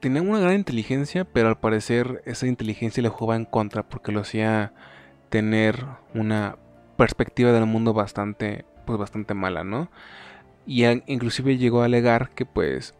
Tenía 0.00 0.22
una 0.22 0.40
gran 0.40 0.54
inteligencia, 0.54 1.26
pero 1.26 1.48
al 1.48 1.58
parecer 1.58 2.22
esa 2.24 2.46
inteligencia 2.46 3.02
le 3.02 3.10
jugaba 3.10 3.36
en 3.36 3.44
contra 3.44 3.82
porque 3.82 4.12
lo 4.12 4.20
hacía 4.20 4.72
tener 5.30 5.86
una 6.14 6.56
perspectiva 6.96 7.52
del 7.52 7.66
mundo 7.66 7.94
bastante, 7.94 8.66
pues 8.84 8.98
bastante 8.98 9.32
mala, 9.32 9.64
¿no? 9.64 9.88
y 10.66 10.86
inclusive 11.06 11.58
llegó 11.58 11.82
a 11.82 11.86
alegar 11.86 12.30
que 12.30 12.46
pues 12.46 12.94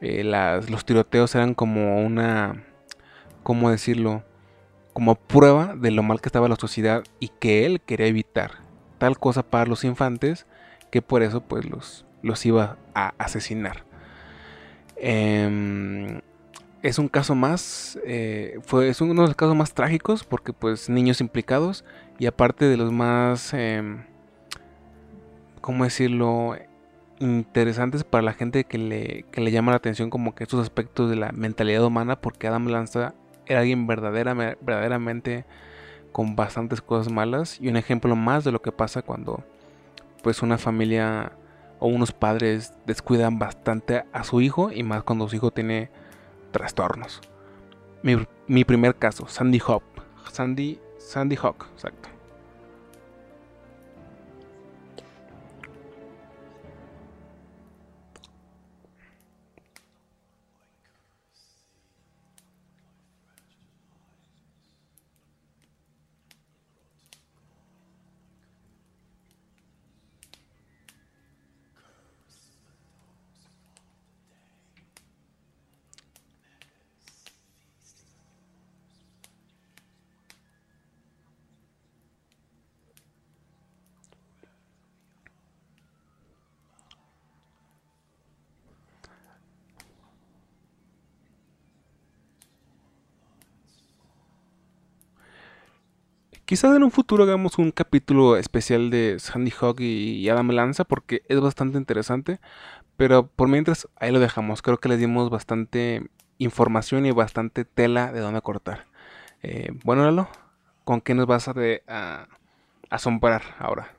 eh, 0.00 0.22
los 0.22 0.84
tiroteos 0.84 1.34
eran 1.34 1.54
como 1.54 2.04
una, 2.04 2.62
¿cómo 3.42 3.70
decirlo? 3.70 4.22
Como 4.92 5.16
prueba 5.16 5.74
de 5.74 5.90
lo 5.90 6.04
mal 6.04 6.20
que 6.20 6.28
estaba 6.28 6.48
la 6.48 6.54
sociedad 6.56 7.02
y 7.18 7.28
que 7.28 7.66
él 7.66 7.80
quería 7.80 8.06
evitar 8.06 8.52
tal 8.98 9.18
cosa 9.18 9.42
para 9.42 9.66
los 9.66 9.82
infantes 9.82 10.46
que 10.92 11.02
por 11.02 11.22
eso 11.22 11.40
pues 11.40 11.68
los, 11.68 12.06
los 12.22 12.44
iba 12.46 12.78
a 12.94 13.14
asesinar. 13.18 13.84
Em, 14.96 16.20
es 16.82 16.98
un 16.98 17.08
caso 17.08 17.34
más, 17.34 17.98
eh, 18.04 18.58
fue, 18.62 18.88
es 18.88 19.00
uno 19.00 19.22
de 19.22 19.28
los 19.28 19.36
casos 19.36 19.56
más 19.56 19.74
trágicos 19.74 20.24
porque 20.24 20.52
pues 20.52 20.88
niños 20.88 21.20
implicados 21.20 21.84
y 22.18 22.26
aparte 22.26 22.66
de 22.66 22.76
los 22.76 22.92
más, 22.92 23.52
eh, 23.54 23.82
¿cómo 25.60 25.84
decirlo? 25.84 26.56
interesantes 27.20 28.04
para 28.04 28.22
la 28.22 28.32
gente 28.32 28.64
que 28.64 28.78
le, 28.78 29.24
le 29.32 29.50
llama 29.50 29.72
la 29.72 29.78
atención 29.78 30.10
como 30.10 30.34
que 30.34 30.44
estos 30.44 30.60
aspectos 30.60 31.10
de 31.10 31.16
la 31.16 31.32
mentalidad 31.32 31.84
humana 31.84 32.20
porque 32.20 32.46
Adam 32.46 32.68
Lanza 32.68 33.14
era 33.46 33.60
alguien 33.60 33.86
verdaderamente 33.86 35.44
con 36.12 36.36
bastantes 36.36 36.80
cosas 36.80 37.12
malas 37.12 37.60
y 37.60 37.68
un 37.68 37.76
ejemplo 37.76 38.14
más 38.14 38.44
de 38.44 38.52
lo 38.52 38.62
que 38.62 38.72
pasa 38.72 39.02
cuando 39.02 39.42
pues 40.22 40.42
una 40.42 40.58
familia 40.58 41.32
o 41.78 41.86
unos 41.88 42.12
padres 42.12 42.72
descuidan 42.86 43.38
bastante 43.38 44.04
a 44.12 44.24
su 44.24 44.40
hijo 44.40 44.70
y 44.72 44.82
más 44.82 45.02
cuando 45.02 45.28
su 45.28 45.36
hijo 45.36 45.50
tiene 45.50 45.90
trastornos. 46.50 47.20
Mi, 48.02 48.16
mi 48.46 48.64
primer 48.64 48.96
caso, 48.96 49.26
Sandy 49.26 49.60
Hawk. 49.66 49.82
Sandy, 50.30 50.80
Sandy 50.98 51.36
Hawk, 51.36 51.66
exacto. 51.74 52.17
Quizás 96.48 96.74
en 96.74 96.82
un 96.82 96.90
futuro 96.90 97.24
hagamos 97.24 97.58
un 97.58 97.72
capítulo 97.72 98.38
especial 98.38 98.88
de 98.88 99.18
Sandy 99.18 99.52
Hawk 99.60 99.80
y 99.80 100.26
Adam 100.30 100.48
Lanza 100.48 100.84
porque 100.84 101.20
es 101.28 101.38
bastante 101.42 101.76
interesante. 101.76 102.40
Pero 102.96 103.26
por 103.26 103.48
mientras 103.48 103.86
ahí 103.96 104.10
lo 104.12 104.18
dejamos. 104.18 104.62
Creo 104.62 104.80
que 104.80 104.88
les 104.88 104.98
dimos 104.98 105.28
bastante 105.28 106.08
información 106.38 107.04
y 107.04 107.10
bastante 107.10 107.66
tela 107.66 108.12
de 108.12 108.20
dónde 108.20 108.40
cortar. 108.40 108.86
Eh, 109.42 109.72
bueno, 109.84 110.04
Lalo, 110.06 110.26
¿con 110.84 111.02
qué 111.02 111.12
nos 111.12 111.26
vas 111.26 111.48
a, 111.48 111.54
a 111.86 112.28
asombrar 112.88 113.42
ahora? 113.58 113.97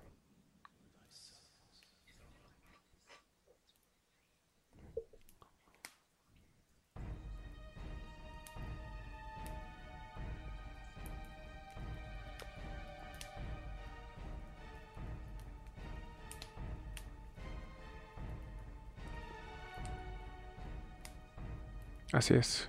Así 22.12 22.34
es. 22.34 22.68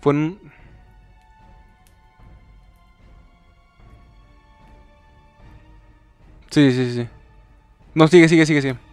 Fue 0.00 0.12
un... 0.12 0.52
Sí, 6.50 6.72
sí, 6.72 6.94
sí. 6.94 7.08
No, 7.94 8.08
sigue, 8.08 8.28
sigue, 8.28 8.46
sigue, 8.46 8.62
sigue. 8.62 8.89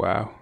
Wow. 0.00 0.39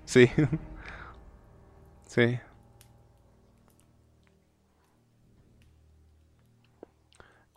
Sí. 0.06 0.30
Sí. 2.08 2.40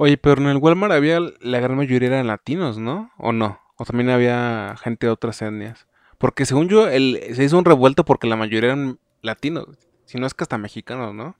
Oye, 0.05 0.17
pero 0.19 0.41
en 0.43 0.49
el 0.49 0.57
Walmart 0.57 0.93
había 0.93 1.21
la 1.21 1.61
gran 1.61 1.77
mayoría 1.77 2.09
eran 2.09 2.27
latinos, 2.27 2.77
¿no? 2.77 3.12
¿O 3.19 3.31
no? 3.31 3.61
O 3.77 3.85
también 3.85 4.11
había 4.11 4.75
gente 4.83 5.07
de 5.07 5.12
otras 5.12 5.41
etnias. 5.43 5.87
Porque 6.19 6.45
según 6.45 6.69
yo, 6.69 6.88
el, 6.88 7.21
se 7.37 7.45
hizo 7.45 7.57
un 7.57 7.65
revuelto 7.65 8.05
porque 8.05 8.27
la 8.27 8.35
mayoría 8.35 8.71
eran 8.71 8.99
latinos. 9.21 9.69
Si 10.07 10.19
no 10.19 10.27
es 10.27 10.35
que 10.35 10.43
hasta 10.43 10.59
mexicanos, 10.59 11.15
¿no? 11.15 11.37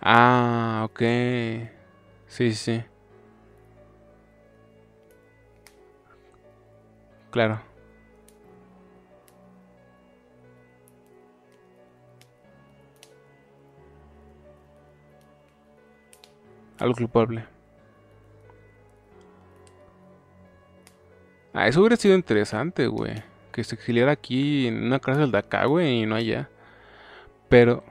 Ah, 0.00 0.82
ok. 0.84 1.02
Sí, 2.28 2.52
sí. 2.54 2.82
Claro. 7.30 7.60
Algo 16.78 16.94
culpable. 16.94 17.44
Ah, 21.52 21.66
eso 21.66 21.80
hubiera 21.80 21.96
sido 21.96 22.14
interesante, 22.14 22.86
güey. 22.86 23.22
Que 23.52 23.64
se 23.64 23.74
exiliara 23.74 24.12
aquí 24.12 24.68
en 24.68 24.84
una 24.84 25.00
cárcel 25.00 25.32
de 25.32 25.38
acá, 25.38 25.64
güey, 25.64 26.02
y 26.02 26.06
no 26.06 26.14
allá. 26.14 26.48
Pero 27.48 27.82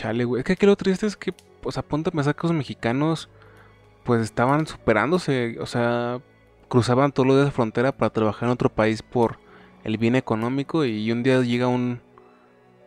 Chale, 0.00 0.24
güey. 0.24 0.40
Es 0.40 0.46
que 0.46 0.54
aquí 0.54 0.64
lo 0.64 0.76
triste 0.76 1.06
es 1.06 1.14
que, 1.14 1.30
pues, 1.60 1.76
apunta 1.76 2.10
me 2.14 2.22
que 2.22 2.46
los 2.46 2.52
mexicanos, 2.52 3.28
pues, 4.02 4.22
estaban 4.22 4.66
superándose. 4.66 5.58
O 5.60 5.66
sea, 5.66 6.22
cruzaban 6.68 7.12
todo 7.12 7.26
lo 7.26 7.36
de 7.36 7.44
la 7.44 7.50
frontera 7.50 7.92
para 7.92 8.08
trabajar 8.08 8.44
en 8.44 8.52
otro 8.54 8.70
país 8.70 9.02
por 9.02 9.38
el 9.84 9.98
bien 9.98 10.16
económico 10.16 10.86
y 10.86 11.12
un 11.12 11.22
día 11.22 11.42
llega 11.42 11.66
un 11.66 12.00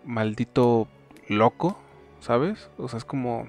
maldito 0.03 0.87
loco, 1.27 1.77
¿sabes? 2.19 2.71
O 2.79 2.87
sea, 2.87 2.97
es 2.97 3.05
como... 3.05 3.47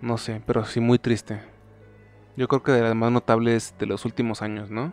No 0.00 0.18
sé, 0.18 0.42
pero 0.44 0.64
sí 0.64 0.80
muy 0.80 0.98
triste. 0.98 1.40
Yo 2.36 2.48
creo 2.48 2.64
que 2.64 2.72
de 2.72 2.82
las 2.82 2.96
más 2.96 3.12
notables 3.12 3.76
de 3.78 3.86
los 3.86 4.04
últimos 4.04 4.42
años, 4.42 4.72
¿no? 4.72 4.92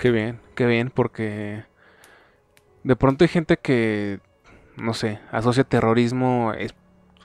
Qué 0.00 0.10
bien, 0.10 0.40
qué 0.54 0.64
bien, 0.64 0.88
porque 0.88 1.64
de 2.84 2.96
pronto 2.96 3.22
hay 3.22 3.28
gente 3.28 3.58
que, 3.58 4.20
no 4.78 4.94
sé, 4.94 5.20
asocia 5.30 5.62
terrorismo 5.62 6.54
es, 6.56 6.74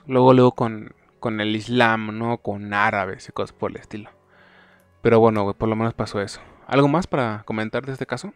luego 0.06 0.34
luego 0.34 0.52
con, 0.52 0.94
con 1.18 1.40
el 1.40 1.56
Islam, 1.56 2.18
¿no? 2.18 2.36
Con 2.36 2.74
árabes 2.74 3.30
y 3.30 3.32
cosas 3.32 3.56
por 3.56 3.70
el 3.70 3.78
estilo. 3.78 4.10
Pero 5.00 5.20
bueno, 5.20 5.54
por 5.54 5.70
lo 5.70 5.74
menos 5.74 5.94
pasó 5.94 6.20
eso. 6.20 6.42
¿Algo 6.66 6.86
más 6.86 7.06
para 7.06 7.44
comentar 7.46 7.86
de 7.86 7.92
este 7.92 8.04
caso? 8.04 8.34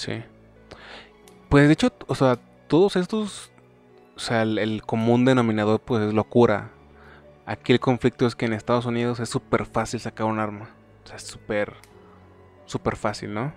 Sí. 0.00 0.22
Pues 1.50 1.66
de 1.66 1.74
hecho, 1.74 1.92
o 2.06 2.14
sea, 2.14 2.38
todos 2.68 2.96
estos, 2.96 3.52
o 4.16 4.18
sea, 4.18 4.40
el, 4.40 4.82
común 4.86 5.26
denominador 5.26 5.78
pues 5.78 6.02
es 6.02 6.14
locura. 6.14 6.70
Aquí 7.44 7.74
el 7.74 7.80
conflicto 7.80 8.26
es 8.26 8.34
que 8.34 8.46
en 8.46 8.54
Estados 8.54 8.86
Unidos 8.86 9.20
es 9.20 9.28
súper 9.28 9.66
fácil 9.66 10.00
sacar 10.00 10.26
un 10.26 10.38
arma. 10.38 10.70
O 11.04 11.06
sea, 11.06 11.16
es 11.16 11.24
súper, 11.24 11.74
súper 12.64 12.96
fácil, 12.96 13.34
¿no? 13.34 13.52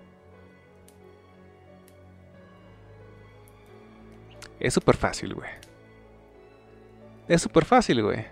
Es 4.59 4.73
súper 4.73 4.97
fácil, 4.97 5.35
güey. 5.35 5.49
Es 7.29 7.41
súper 7.41 7.63
fácil, 7.63 8.03
güey. 8.03 8.25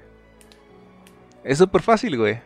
Es 1.45 1.60
súper 1.60 1.82
fácil, 1.82 2.17
güey. 2.17 2.41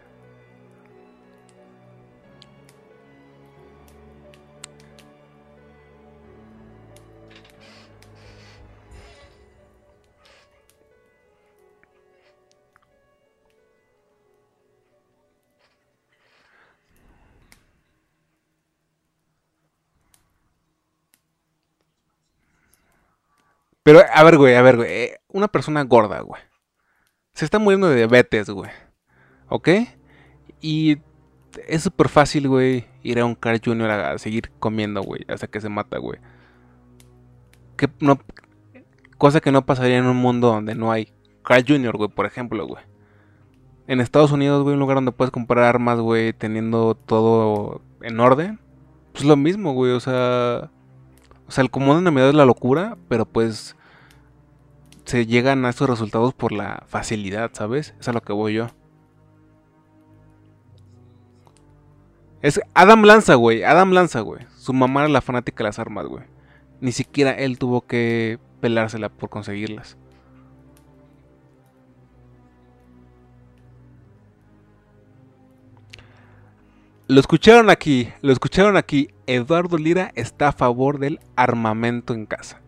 Pero, 23.86 24.02
a 24.12 24.24
ver, 24.24 24.38
güey, 24.38 24.56
a 24.56 24.64
ver, 24.64 24.78
güey. 24.78 24.92
Eh, 24.92 25.18
una 25.28 25.48
persona 25.48 25.84
gorda, 25.84 26.22
güey. 26.22 26.42
Se 27.36 27.46
está 27.46 27.60
muriendo 27.60 27.88
de 27.88 27.98
diabetes, 27.98 28.50
güey. 28.50 28.72
¿Ok? 29.48 29.70
Y 30.60 30.98
es 31.68 31.84
súper 31.84 32.10
fácil, 32.10 32.48
güey, 32.48 32.88
ir 33.04 33.20
a 33.20 33.26
un 33.26 33.36
Carl 33.36 33.62
Jr. 33.64 33.92
a 33.92 34.18
seguir 34.18 34.50
comiendo, 34.58 35.04
güey, 35.04 35.22
hasta 35.28 35.46
que 35.46 35.62
se 35.62 35.70
mata, 35.70 36.00
güey. 36.00 36.18
Que 37.78 37.88
no, 38.00 38.18
cosa 39.20 39.40
que 39.40 39.52
no 39.52 39.68
pasaría 39.68 40.00
en 40.00 40.08
un 40.08 40.18
mundo 40.18 40.48
donde 40.48 40.74
no 40.74 40.92
hay 40.92 41.14
Carl 41.44 41.64
Jr., 41.68 41.96
güey, 41.96 42.10
por 42.10 42.26
ejemplo, 42.26 42.66
güey. 42.66 42.84
En 43.86 44.02
Estados 44.02 44.32
Unidos, 44.32 44.64
güey, 44.64 44.74
un 44.74 44.80
lugar 44.80 44.98
donde 44.98 45.12
puedes 45.12 45.30
comprar 45.30 45.64
armas, 45.64 46.00
güey, 46.00 46.34
teniendo 46.34 46.96
todo 46.96 47.84
en 48.02 48.20
orden. 48.20 48.60
Pues 49.12 49.26
lo 49.26 49.36
mismo, 49.36 49.74
güey, 49.74 49.92
o 49.92 50.00
sea... 50.00 50.72
O 51.48 51.52
sea, 51.52 51.64
el 51.64 51.70
común 51.70 51.98
denominador 51.98 52.34
es 52.34 52.38
la 52.38 52.46
locura, 52.46 52.98
pero 53.08 53.26
pues 53.26 53.76
se 55.06 55.26
llegan 55.26 55.66
a 55.66 55.70
estos 55.70 55.90
resultados 55.90 56.34
por 56.34 56.52
la 56.52 56.84
facilidad, 56.88 57.52
¿sabes? 57.54 57.94
Es 58.00 58.08
a 58.08 58.14
lo 58.14 58.22
que 58.22 58.34
voy 58.34 58.56
yo. 58.56 58.68
Es 62.42 62.60
Adam 62.74 63.04
Lanza, 63.04 63.36
güey. 63.36 63.64
Adam 63.64 63.92
Lanza, 63.92 64.22
güey. 64.22 64.46
Su 64.58 64.74
mamá 64.74 65.02
era 65.02 65.10
la 65.10 65.22
fanática 65.22 65.64
de 65.64 65.70
las 65.70 65.80
armas, 65.80 66.06
güey. 66.08 66.24
Ni 66.82 66.92
siquiera 66.92 67.32
él 67.32 67.58
tuvo 67.58 67.82
que 67.82 68.40
pelársela 68.62 69.10
por 69.10 69.30
conseguirlas. 69.30 69.98
Lo 77.08 77.20
escucharon 77.20 77.70
aquí, 77.70 78.12
lo 78.22 78.34
escucharon 78.34 78.78
aquí. 78.78 79.12
Eduardo 79.28 79.78
Lira 79.78 80.12
está 80.16 80.48
a 80.48 80.52
favor 80.52 80.98
del 80.98 81.20
armamento 81.36 82.16
en 82.16 82.26
casa. 82.26 82.62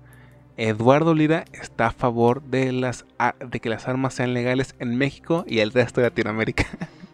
Eduardo 0.58 1.16
Lira 1.16 1.46
está 1.54 1.88
a 1.88 1.92
favor 1.92 2.44
de, 2.44 2.72
las, 2.72 3.06
de 3.40 3.60
que 3.60 3.70
las 3.70 3.88
armas 3.88 4.14
sean 4.14 4.36
legales 4.36 4.76
en 4.78 4.96
México 4.96 5.44
y 5.48 5.58
el 5.60 5.72
resto 5.72 6.02
de 6.02 6.08
Latinoamérica. 6.08 6.68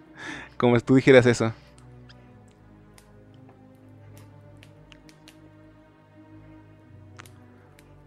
Como 0.57 0.77
si 0.77 0.83
tú 0.83 0.95
dijeras 0.95 1.25
eso. 1.25 1.53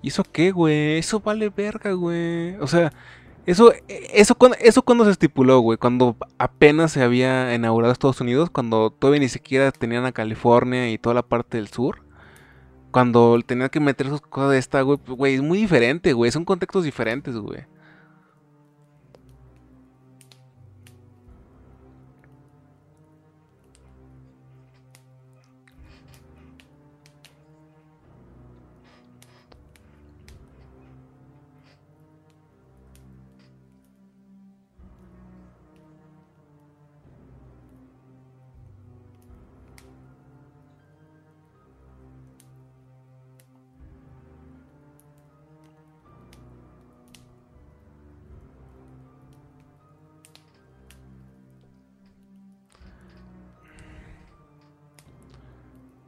¿Y 0.03 0.09
eso 0.09 0.25
qué, 0.31 0.51
güey? 0.51 0.99
Eso 0.99 1.21
vale 1.21 1.49
verga, 1.49 1.93
güey. 1.93 2.57
O 2.57 2.67
sea, 2.67 2.93
eso, 3.47 3.73
eso, 3.89 4.37
eso 4.61 4.83
cuando 4.83 5.05
se 5.05 5.13
estipuló, 5.13 5.61
güey, 5.61 5.79
cuando 5.79 6.17
apenas 6.37 6.93
se 6.93 7.03
había 7.03 7.55
inaugurado 7.55 7.93
Estados 7.93 8.21
Unidos, 8.21 8.51
cuando 8.51 8.91
todavía 8.91 9.21
ni 9.21 9.29
siquiera 9.29 9.71
tenían 9.71 10.05
a 10.05 10.13
California 10.13 10.91
y 10.91 10.99
toda 10.99 11.15
la 11.15 11.23
parte 11.23 11.57
del 11.57 11.69
sur. 11.69 12.03
Cuando 12.91 13.39
tenían 13.47 13.69
que 13.69 13.79
meter 13.79 14.09
sus 14.09 14.21
cosas 14.21 14.53
de 14.53 14.59
esta, 14.59 14.81
güey, 14.83 14.99
pues, 14.99 15.17
güey, 15.17 15.35
es 15.35 15.43
muy 15.43 15.59
diferente, 15.59 16.13
güey, 16.13 16.33
son 16.33 16.45
contextos 16.45 16.83
diferentes, 16.83 17.37
güey. 17.37 17.65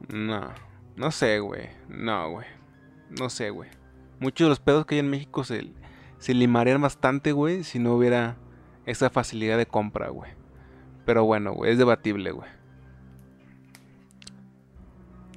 No, 0.09 0.49
no 0.95 1.11
sé, 1.11 1.39
güey. 1.39 1.69
No, 1.87 2.31
güey. 2.31 2.47
No 3.19 3.29
sé, 3.29 3.51
güey. 3.51 3.69
Muchos 4.19 4.45
de 4.45 4.49
los 4.49 4.59
pedos 4.59 4.85
que 4.85 4.95
hay 4.95 4.99
en 4.99 5.09
México 5.09 5.43
se, 5.43 5.71
se 6.17 6.33
limarían 6.33 6.81
bastante, 6.81 7.31
güey, 7.31 7.63
si 7.63 7.79
no 7.79 7.93
hubiera 7.93 8.37
esa 8.85 9.09
facilidad 9.09 9.57
de 9.57 9.67
compra, 9.67 10.09
güey. 10.09 10.31
Pero 11.05 11.23
bueno, 11.25 11.53
güey, 11.53 11.71
es 11.71 11.77
debatible, 11.77 12.31
güey. 12.31 12.49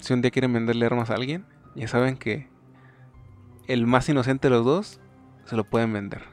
Si 0.01 0.13
un 0.13 0.21
día 0.21 0.31
quieren 0.31 0.53
venderle 0.53 0.87
armas 0.87 1.11
a 1.11 1.15
alguien, 1.15 1.47
ya 1.77 1.87
saben 1.87 2.17
que 2.17 2.49
el 3.69 3.87
más 3.87 4.09
inocente 4.09 4.49
de 4.49 4.57
los 4.57 4.65
dos 4.65 5.01
se 5.45 5.57
lo 5.57 5.65
pueden 5.65 5.93
vender. 5.93 6.32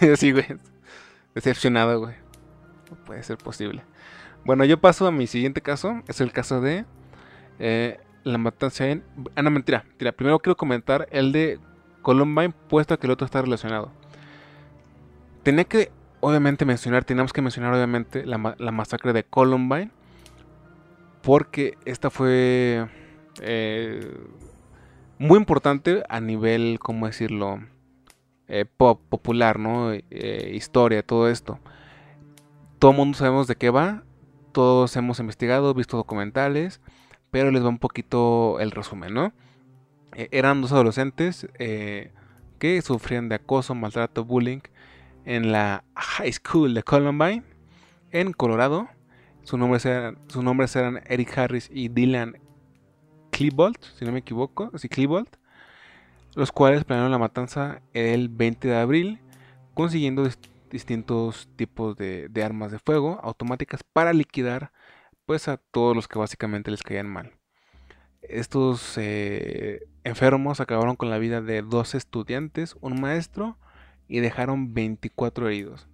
sí, 0.16 0.32
güey. 0.32 0.46
Decepcionado, 1.34 2.00
güey. 2.00 2.14
No 2.90 2.96
puede 3.04 3.22
ser 3.22 3.38
posible. 3.38 3.82
Bueno, 4.44 4.64
yo 4.64 4.80
paso 4.80 5.06
a 5.06 5.12
mi 5.12 5.26
siguiente 5.26 5.60
caso. 5.60 6.02
Es 6.08 6.20
el 6.20 6.32
caso 6.32 6.60
de 6.60 6.84
eh, 7.58 8.00
la 8.24 8.38
matanza 8.38 8.88
en... 8.88 9.04
Ah, 9.36 9.42
no, 9.42 9.50
mentira, 9.50 9.84
mentira. 9.86 10.12
Primero 10.12 10.38
quiero 10.38 10.56
comentar 10.56 11.06
el 11.10 11.32
de 11.32 11.60
Columbine, 12.02 12.54
puesto 12.68 12.98
que 12.98 13.06
el 13.06 13.12
otro 13.12 13.26
está 13.26 13.42
relacionado. 13.42 13.92
Tenía 15.42 15.64
que, 15.64 15.90
obviamente, 16.20 16.64
mencionar, 16.64 17.04
teníamos 17.04 17.32
que 17.32 17.42
mencionar, 17.42 17.74
obviamente, 17.74 18.24
la, 18.24 18.54
la 18.58 18.72
masacre 18.72 19.12
de 19.12 19.24
Columbine. 19.24 19.90
Porque 21.22 21.76
esta 21.84 22.08
fue 22.08 22.88
eh, 23.42 24.16
muy 25.18 25.36
importante 25.36 26.02
a 26.08 26.20
nivel, 26.20 26.78
¿cómo 26.80 27.06
decirlo? 27.06 27.60
Eh, 28.50 28.64
pop, 28.64 29.00
popular, 29.08 29.58
¿no? 29.58 29.92
Eh, 29.92 30.52
historia, 30.54 31.02
todo 31.02 31.28
esto. 31.28 31.58
Todo 32.78 32.90
el 32.90 32.96
mundo 32.96 33.16
sabemos 33.16 33.46
de 33.46 33.56
qué 33.56 33.70
va. 33.70 34.04
Todos 34.52 34.96
hemos 34.96 35.20
investigado, 35.20 35.72
visto 35.72 35.96
documentales. 35.96 36.80
Pero 37.30 37.50
les 37.50 37.64
va 37.64 37.68
un 37.68 37.78
poquito 37.78 38.58
el 38.60 38.72
resumen, 38.72 39.14
¿no? 39.14 39.32
eran 40.32 40.60
dos 40.60 40.72
adolescentes 40.72 41.46
que 41.56 42.82
sufrían 42.82 43.28
de 43.28 43.36
acoso, 43.36 43.76
maltrato, 43.76 44.24
bullying 44.24 44.58
en 45.24 45.52
la 45.52 45.84
High 45.94 46.32
School 46.32 46.74
de 46.74 46.82
Columbine, 46.82 47.44
en 48.10 48.32
Colorado. 48.32 48.88
Sus 49.44 49.58
nombres 49.58 49.86
eran, 49.86 50.18
sus 50.28 50.42
nombres 50.42 50.74
eran 50.76 51.00
Eric 51.06 51.36
Harris 51.38 51.70
y 51.72 51.88
Dylan 51.88 52.38
Klebold, 53.30 53.78
si 53.96 54.04
no 54.04 54.12
me 54.12 54.18
equivoco, 54.18 54.70
sí, 54.76 54.88
Klebold, 54.88 55.28
los 56.34 56.52
cuales 56.52 56.84
planearon 56.84 57.10
la 57.10 57.18
matanza 57.18 57.82
el 57.92 58.28
20 58.28 58.68
de 58.68 58.76
abril, 58.76 59.20
consiguiendo 59.74 60.28
distintos 60.70 61.48
tipos 61.56 61.96
de, 61.96 62.30
armas 62.44 62.70
de 62.70 62.78
fuego 62.78 63.20
automáticas 63.22 63.82
para 63.92 64.12
liquidar 64.12 64.72
pues 65.26 65.48
a 65.48 65.56
todos 65.58 65.94
los 65.94 66.08
que 66.08 66.18
básicamente 66.18 66.70
les 66.70 66.82
caían 66.82 67.08
mal. 67.08 67.32
Estos 68.22 68.94
eh, 68.96 69.86
enfermos 70.04 70.60
acabaron 70.60 70.96
con 70.96 71.10
la 71.10 71.18
vida 71.18 71.40
de 71.40 71.62
dos 71.62 71.94
estudiantes, 71.94 72.76
un 72.80 73.00
maestro 73.00 73.56
y 74.08 74.20
dejaron 74.20 74.74
24 74.74 75.48
heridos. 75.48 75.86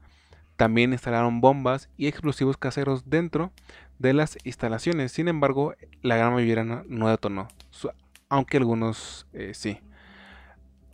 También 0.57 0.93
instalaron 0.93 1.41
bombas 1.41 1.91
y 1.99 2.07
explosivos 2.07 2.57
caseros 2.57 3.11
dentro 3.11 3.53
de 3.99 4.15
las 4.15 4.39
instalaciones. 4.45 5.13
Sin 5.13 5.29
embargo, 5.29 5.75
la 6.03 6.17
gran 6.17 6.33
mayoría 6.33 6.65
no, 6.65 7.09
detonó, 7.09 7.49
aunque 8.29 8.57
algunos 8.57 9.27
eh, 9.33 9.53
sí. 9.55 9.79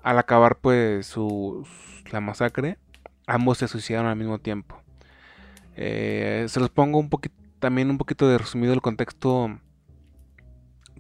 Al 0.03 0.19
acabar 0.19 0.59
pues 0.59 1.07
su, 1.07 1.67
la 2.11 2.21
masacre, 2.21 2.79
ambos 3.27 3.59
se 3.59 3.69
suicidaron 3.69 4.09
al 4.09 4.17
mismo 4.17 4.39
tiempo. 4.39 4.81
Eh, 5.77 6.47
se 6.49 6.61
los 6.61 6.71
pongo 6.71 6.99
un 6.99 7.09
poquito, 7.09 7.35
también 7.59 7.91
un 7.91 7.99
poquito 7.99 8.29
de 8.29 8.39
resumido 8.39 8.73
el 8.73 8.83
contexto. 8.83 9.59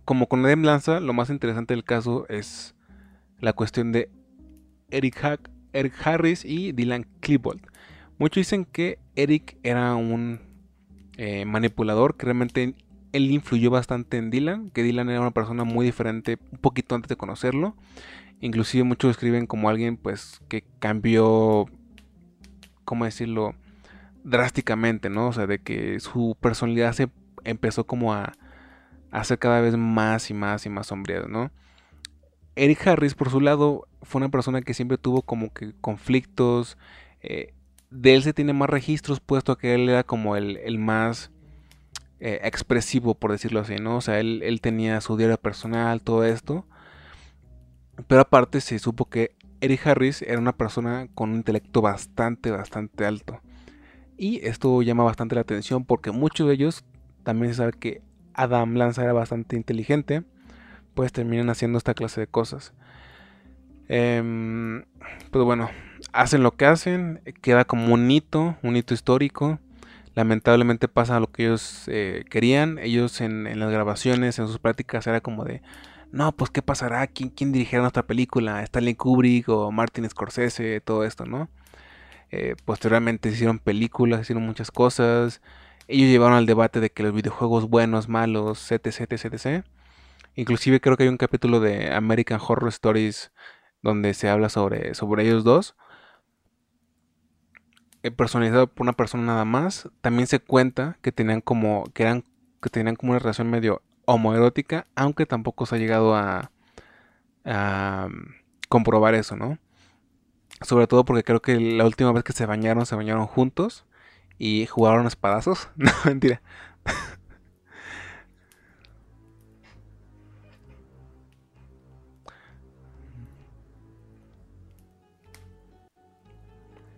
Como 0.04 0.26
con 0.28 0.44
Edem 0.44 0.62
Lanza, 0.62 1.00
lo 1.00 1.12
más 1.12 1.30
interesante 1.30 1.74
del 1.74 1.84
caso 1.84 2.26
es 2.28 2.74
la 3.38 3.52
cuestión 3.52 3.92
de 3.92 4.10
Eric, 4.90 5.40
Eric 5.72 5.94
Harris 6.04 6.44
y 6.44 6.72
Dylan 6.72 7.06
Klebold. 7.20 7.66
Muchos 8.18 8.42
dicen 8.42 8.64
que 8.64 8.98
Eric 9.16 9.58
era 9.62 9.94
un 9.94 10.40
eh, 11.16 11.44
manipulador, 11.44 12.16
que 12.16 12.26
realmente 12.26 12.74
él 13.12 13.30
influyó 13.30 13.70
bastante 13.70 14.16
en 14.16 14.30
Dylan, 14.30 14.70
que 14.70 14.82
Dylan 14.82 15.10
era 15.10 15.20
una 15.20 15.32
persona 15.32 15.64
muy 15.64 15.84
diferente 15.84 16.38
un 16.50 16.58
poquito 16.58 16.94
antes 16.94 17.08
de 17.08 17.16
conocerlo. 17.16 17.76
Inclusive 18.42 18.84
muchos 18.84 19.12
escriben 19.12 19.46
como 19.46 19.70
alguien 19.70 19.96
pues 19.96 20.42
que 20.48 20.64
cambió, 20.78 21.64
¿cómo 22.84 23.06
decirlo? 23.06 23.54
drásticamente, 24.24 25.10
¿no? 25.10 25.28
O 25.28 25.32
sea, 25.32 25.46
de 25.46 25.58
que 25.58 26.00
su 26.00 26.36
personalidad 26.40 26.92
se 26.92 27.10
empezó 27.44 27.84
como 27.86 28.14
a, 28.14 28.32
a 29.10 29.24
ser 29.24 29.38
cada 29.38 29.60
vez 29.60 29.76
más 29.76 30.30
y 30.30 30.34
más 30.34 30.66
y 30.66 30.68
más 30.68 30.88
sombría, 30.88 31.22
¿no? 31.22 31.50
Eric 32.54 32.86
Harris, 32.86 33.14
por 33.14 33.30
su 33.30 33.40
lado, 33.40 33.88
fue 34.02 34.20
una 34.20 34.30
persona 34.30 34.62
que 34.62 34.74
siempre 34.74 34.98
tuvo 34.98 35.22
como 35.22 35.52
que 35.52 35.72
conflictos, 35.80 36.76
eh, 37.22 37.54
de 37.90 38.14
él 38.14 38.22
se 38.22 38.32
tiene 38.32 38.52
más 38.52 38.70
registros, 38.70 39.20
puesto 39.20 39.56
que 39.56 39.74
él 39.74 39.88
era 39.88 40.04
como 40.04 40.36
el, 40.36 40.78
más 40.78 41.30
eh, 42.20 42.40
expresivo, 42.44 43.14
por 43.14 43.32
decirlo 43.32 43.60
así, 43.60 43.76
¿no? 43.76 43.96
O 43.96 44.00
sea, 44.00 44.20
él, 44.20 44.58
tenía 44.62 45.00
su 45.00 45.16
diario 45.16 45.38
personal, 45.38 46.02
todo 46.02 46.24
esto. 46.24 46.66
Pero 48.06 48.22
aparte 48.22 48.60
se 48.60 48.78
supo 48.78 49.08
que 49.08 49.34
Eric 49.60 49.86
Harris 49.86 50.22
era 50.22 50.38
una 50.38 50.56
persona 50.56 51.08
con 51.14 51.30
un 51.30 51.36
intelecto 51.36 51.82
bastante, 51.82 52.50
bastante 52.50 53.04
alto. 53.04 53.40
Y 54.16 54.44
esto 54.46 54.82
llama 54.82 55.04
bastante 55.04 55.34
la 55.34 55.42
atención 55.42 55.84
porque 55.84 56.10
muchos 56.10 56.48
de 56.48 56.54
ellos 56.54 56.84
también 57.22 57.52
se 57.52 57.58
sabe 57.58 57.72
que 57.72 58.02
Adam 58.34 58.74
Lanza 58.74 59.02
era 59.02 59.12
bastante 59.12 59.56
inteligente, 59.56 60.24
pues 60.94 61.12
terminan 61.12 61.50
haciendo 61.50 61.78
esta 61.78 61.94
clase 61.94 62.20
de 62.20 62.26
cosas. 62.26 62.72
Eh, 63.88 64.82
pues 65.30 65.44
bueno, 65.44 65.68
hacen 66.12 66.42
lo 66.42 66.52
que 66.52 66.66
hacen, 66.66 67.20
queda 67.40 67.64
como 67.64 67.92
un 67.94 68.10
hito, 68.10 68.56
un 68.62 68.76
hito 68.76 68.94
histórico. 68.94 69.58
Lamentablemente 70.14 70.88
pasa 70.88 71.20
lo 71.20 71.30
que 71.30 71.44
ellos 71.44 71.84
eh, 71.88 72.24
querían. 72.30 72.78
Ellos 72.78 73.20
en, 73.20 73.58
las 73.58 73.70
grabaciones, 73.70 74.38
en 74.38 74.46
sus 74.46 74.58
prácticas, 74.58 75.06
era 75.06 75.20
como 75.20 75.44
de, 75.44 75.62
no, 76.12 76.32
pues 76.36 76.50
qué 76.50 76.62
pasará, 76.62 77.06
quién, 77.06 77.30
quién 77.30 77.52
dirigirá 77.52 77.80
nuestra 77.82 78.06
película, 78.06 78.62
Stanley 78.62 78.94
Kubrick 78.94 79.48
o 79.48 79.72
Martin 79.72 80.08
Scorsese, 80.08 80.80
todo 80.82 81.04
esto, 81.04 81.24
¿no? 81.26 81.48
Eh, 82.30 82.54
posteriormente 82.64 83.30
se 83.30 83.36
hicieron 83.36 83.58
películas, 83.58 84.22
hicieron 84.22 84.44
muchas 84.44 84.70
cosas. 84.70 85.42
Ellos 85.88 86.10
llevaron 86.10 86.36
al 86.36 86.46
debate 86.46 86.80
de 86.80 86.90
que 86.90 87.02
los 87.02 87.14
videojuegos 87.14 87.68
buenos, 87.68 88.08
malos, 88.08 88.72
etc, 88.72 88.86
etc, 89.02 89.24
etc. 89.34 89.64
Inclusive 90.34 90.80
creo 90.80 90.96
que 90.96 91.04
hay 91.04 91.08
un 91.08 91.18
capítulo 91.18 91.60
de 91.60 91.92
American 91.94 92.40
Horror 92.46 92.68
Stories 92.70 93.32
donde 93.82 94.14
se 94.14 94.28
habla 94.28 94.48
sobre, 94.48 94.94
sobre 94.94 95.24
ellos 95.24 95.44
dos. 95.44 95.76
Eh, 98.02 98.10
personalizado 98.10 98.66
por 98.66 98.84
una 98.84 98.92
persona 98.94 99.24
nada 99.24 99.44
más. 99.44 99.88
También 100.00 100.26
se 100.26 100.40
cuenta 100.40 100.98
que 101.02 101.12
tenían 101.12 101.40
como, 101.40 101.84
que 101.94 102.02
eran, 102.04 102.24
que 102.62 102.70
tenían 102.70 102.96
como 102.96 103.12
una 103.12 103.18
relación 103.18 103.50
medio 103.50 103.82
homoerótica, 104.04 104.86
aunque 104.94 105.26
tampoco 105.26 105.66
se 105.66 105.76
ha 105.76 105.78
llegado 105.78 106.14
a, 106.14 106.50
a 107.44 108.08
comprobar 108.68 109.14
eso, 109.14 109.36
¿no? 109.36 109.58
Sobre 110.62 110.86
todo 110.86 111.04
porque 111.04 111.24
creo 111.24 111.42
que 111.42 111.58
la 111.58 111.84
última 111.84 112.12
vez 112.12 112.24
que 112.24 112.32
se 112.32 112.46
bañaron, 112.46 112.86
se 112.86 112.96
bañaron 112.96 113.26
juntos 113.26 113.84
y 114.38 114.66
jugaron 114.66 115.06
espadazos. 115.06 115.68
No, 115.76 115.92
mentira. 116.04 116.42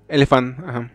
Elefant, 0.09 0.59
ajá. 0.61 0.91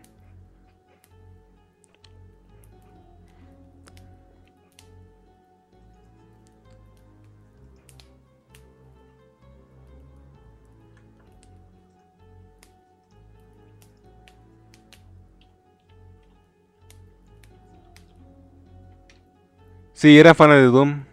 Sí, 20.00 20.18
era 20.18 20.32
fan 20.34 20.48
de 20.50 20.62
Doom. 20.62 21.04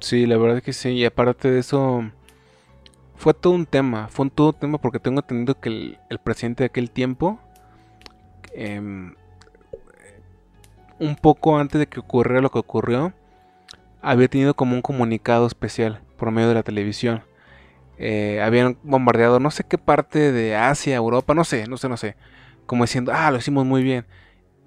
Sí, 0.00 0.26
la 0.26 0.36
verdad 0.36 0.56
es 0.56 0.64
que 0.64 0.72
sí. 0.72 0.88
Y 0.90 1.04
aparte 1.04 1.48
de 1.48 1.60
eso, 1.60 2.10
fue 3.16 3.34
todo 3.34 3.52
un 3.52 3.66
tema. 3.66 4.08
Fue 4.08 4.28
todo 4.30 4.48
un 4.48 4.54
tema 4.54 4.78
porque 4.78 4.98
tengo 4.98 5.20
entendido 5.20 5.60
que 5.60 5.68
el, 6.08 6.18
presidente 6.18 6.64
de 6.64 6.66
aquel 6.66 6.90
tiempo, 6.90 7.38
em, 8.52 9.14
un 10.98 11.16
poco 11.16 11.56
antes 11.56 11.78
de 11.78 11.86
que 11.86 12.00
ocurriera 12.00 12.40
lo 12.40 12.50
que 12.50 12.58
ocurrió, 12.58 13.12
había 14.02 14.28
tenido 14.28 14.54
como 14.54 14.74
un 14.74 14.82
comunicado 14.82 15.46
especial 15.46 16.00
por 16.16 16.30
medio 16.30 16.48
de 16.48 16.54
la 16.54 16.62
televisión. 16.62 17.22
Eh, 17.98 18.40
habían 18.42 18.78
bombardeado 18.82 19.40
no 19.40 19.50
sé 19.50 19.64
qué 19.64 19.76
parte 19.76 20.32
de 20.32 20.56
Asia, 20.56 20.96
Europa, 20.96 21.34
no 21.34 21.44
sé, 21.44 21.66
no 21.66 21.76
sé, 21.76 21.88
no 21.88 21.96
sé. 21.96 22.16
Como 22.66 22.84
diciendo, 22.84 23.12
ah, 23.14 23.30
lo 23.30 23.38
hicimos 23.38 23.66
muy 23.66 23.82
bien. 23.82 24.06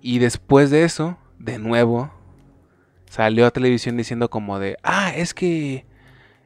Y 0.01 0.19
después 0.19 0.69
de 0.69 0.83
eso, 0.83 1.17
de 1.39 1.57
nuevo, 1.59 2.11
salió 3.09 3.45
a 3.45 3.51
televisión 3.51 3.97
diciendo 3.97 4.29
como 4.29 4.59
de, 4.59 4.77
ah, 4.83 5.11
es 5.15 5.33
que, 5.33 5.85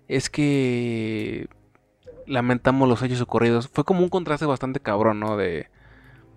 es 0.07 0.29
que 0.29 1.47
lamentamos 2.25 2.87
los 2.87 3.01
hechos 3.01 3.21
ocurridos. 3.21 3.69
Fue 3.69 3.83
como 3.83 4.01
un 4.01 4.09
contraste 4.09 4.45
bastante 4.45 4.79
cabrón, 4.79 5.19
¿no? 5.19 5.37
De, 5.37 5.69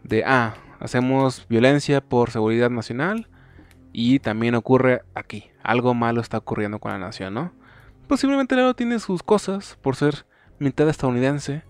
de, 0.02 0.24
ah, 0.24 0.54
hacemos 0.80 1.46
violencia 1.48 2.00
por 2.00 2.30
seguridad 2.30 2.70
nacional 2.70 3.28
y 3.92 4.18
también 4.20 4.54
ocurre 4.54 5.02
aquí. 5.14 5.50
Algo 5.62 5.94
malo 5.94 6.20
está 6.20 6.38
ocurriendo 6.38 6.78
con 6.78 6.92
la 6.92 6.98
nación, 6.98 7.34
¿no? 7.34 7.52
Posiblemente 8.06 8.56
Lalo 8.56 8.74
tiene 8.74 8.98
sus 8.98 9.22
cosas 9.22 9.78
por 9.82 9.96
ser 9.96 10.26
mitad 10.58 10.88
estadounidense, 10.88 11.62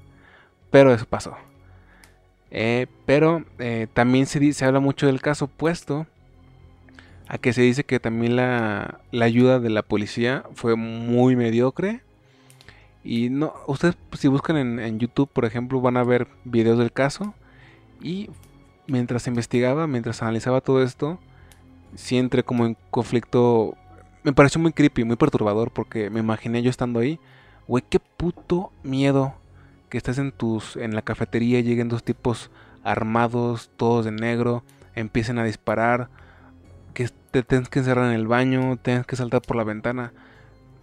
pero 0.70 0.92
eso 0.92 1.06
pasó. 1.06 1.36
Eh, 2.50 2.86
pero 3.06 3.44
eh, 3.58 3.86
también 3.92 4.26
se, 4.26 4.52
se, 4.52 4.64
habla 4.64 4.80
mucho 4.80 5.06
del 5.06 5.20
caso 5.20 5.44
opuesto 5.44 6.06
a 7.28 7.38
que 7.38 7.52
se 7.52 7.62
dice 7.62 7.84
que 7.84 8.00
también 8.00 8.36
la, 8.36 9.00
la 9.12 9.24
ayuda 9.24 9.60
de 9.60 9.70
la 9.70 9.82
policía 9.82 10.44
fue 10.54 10.76
muy 10.76 11.36
mediocre. 11.36 12.00
Y 13.04 13.30
no, 13.30 13.54
ustedes 13.66 13.96
si 14.18 14.28
buscan 14.28 14.56
en, 14.56 14.78
en, 14.80 14.98
YouTube, 14.98 15.28
por 15.28 15.44
ejemplo, 15.44 15.80
van 15.80 15.96
a 15.96 16.04
ver 16.04 16.26
videos 16.44 16.78
del 16.78 16.92
caso. 16.92 17.34
Y 18.00 18.30
mientras 18.86 19.26
investigaba, 19.26 19.86
mientras 19.86 20.22
analizaba 20.22 20.60
todo 20.60 20.82
esto, 20.82 21.18
sí 21.94 22.18
entré 22.18 22.42
como 22.42 22.66
en 22.66 22.76
conflicto. 22.90 23.76
Me 24.22 24.32
pareció 24.32 24.60
muy 24.60 24.72
creepy, 24.72 25.04
muy 25.04 25.16
perturbador, 25.16 25.70
porque 25.70 26.10
me 26.10 26.20
imaginé 26.20 26.62
yo 26.62 26.70
estando 26.70 27.00
ahí. 27.00 27.18
Güey, 27.66 27.84
qué 27.88 28.00
puto 28.00 28.72
miedo 28.82 29.34
que 29.88 29.98
estés 29.98 30.18
en 30.18 30.32
tus 30.32 30.76
en 30.76 30.94
la 30.94 31.02
cafetería 31.02 31.60
lleguen 31.60 31.88
dos 31.88 32.04
tipos 32.04 32.50
armados, 32.84 33.70
todos 33.76 34.04
de 34.04 34.12
negro, 34.12 34.62
empiecen 34.94 35.38
a 35.38 35.44
disparar, 35.44 36.08
que 36.94 37.08
te 37.30 37.42
tienes 37.42 37.68
que 37.68 37.80
encerrar 37.80 38.06
en 38.06 38.12
el 38.12 38.26
baño, 38.26 38.76
tienes 38.76 39.06
que 39.06 39.16
saltar 39.16 39.42
por 39.42 39.56
la 39.56 39.64
ventana. 39.64 40.12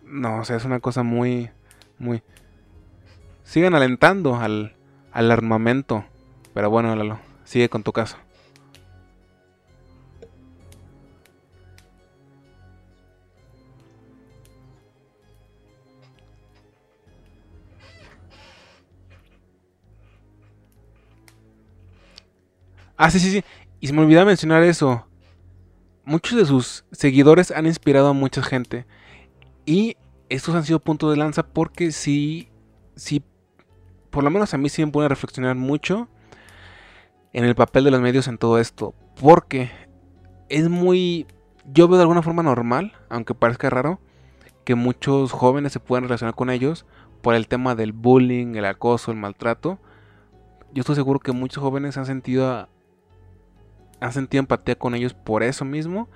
No, 0.05 0.39
o 0.39 0.45
sea, 0.45 0.57
es 0.57 0.65
una 0.65 0.79
cosa 0.79 1.03
muy 1.03 1.49
muy 1.99 2.21
sigan 3.43 3.75
alentando 3.75 4.35
al 4.35 4.75
al 5.11 5.31
armamento. 5.31 6.05
Pero 6.53 6.69
bueno, 6.69 6.95
Lalo, 6.95 7.19
sigue 7.43 7.69
con 7.69 7.83
tu 7.83 7.91
caso. 7.93 8.17
Ah, 22.97 23.11
sí, 23.11 23.19
sí, 23.19 23.31
sí. 23.31 23.43
Y 23.79 23.87
se 23.87 23.93
me 23.93 24.01
olvidaba 24.01 24.25
mencionar 24.25 24.63
eso. 24.63 25.05
Muchos 26.03 26.37
de 26.37 26.45
sus 26.45 26.83
seguidores 26.91 27.51
han 27.51 27.67
inspirado 27.67 28.07
a 28.07 28.13
mucha 28.13 28.41
gente. 28.41 28.85
Y 29.65 29.97
estos 30.29 30.55
han 30.55 30.63
sido 30.63 30.79
puntos 30.79 31.11
de 31.11 31.17
lanza 31.17 31.43
porque 31.43 31.91
sí, 31.91 32.49
sí, 32.95 33.23
por 34.09 34.23
lo 34.23 34.31
menos 34.31 34.53
a 34.53 34.57
mí 34.57 34.69
sí 34.69 34.83
me 34.83 34.91
pone 34.91 35.05
a 35.05 35.09
reflexionar 35.09 35.55
mucho 35.55 36.07
en 37.33 37.45
el 37.45 37.55
papel 37.55 37.83
de 37.83 37.91
los 37.91 38.01
medios 38.01 38.27
en 38.27 38.37
todo 38.37 38.57
esto. 38.57 38.95
Porque 39.21 39.69
es 40.49 40.69
muy, 40.69 41.27
yo 41.65 41.87
veo 41.87 41.97
de 41.97 42.03
alguna 42.03 42.23
forma 42.23 42.41
normal, 42.41 42.93
aunque 43.09 43.35
parezca 43.35 43.69
raro, 43.69 43.99
que 44.63 44.75
muchos 44.75 45.31
jóvenes 45.31 45.71
se 45.71 45.79
puedan 45.79 46.05
relacionar 46.05 46.33
con 46.33 46.49
ellos 46.49 46.85
por 47.21 47.35
el 47.35 47.47
tema 47.47 47.75
del 47.75 47.91
bullying, 47.91 48.55
el 48.55 48.65
acoso, 48.65 49.11
el 49.11 49.17
maltrato. 49.17 49.79
Yo 50.73 50.81
estoy 50.81 50.95
seguro 50.95 51.19
que 51.19 51.31
muchos 51.31 51.61
jóvenes 51.61 51.97
han 51.97 52.05
sentido 52.05 52.69
han 53.99 54.13
sentido 54.13 54.39
empatía 54.39 54.75
con 54.75 54.95
ellos 54.95 55.13
por 55.13 55.43
eso 55.43 55.65
mismo 55.65 56.09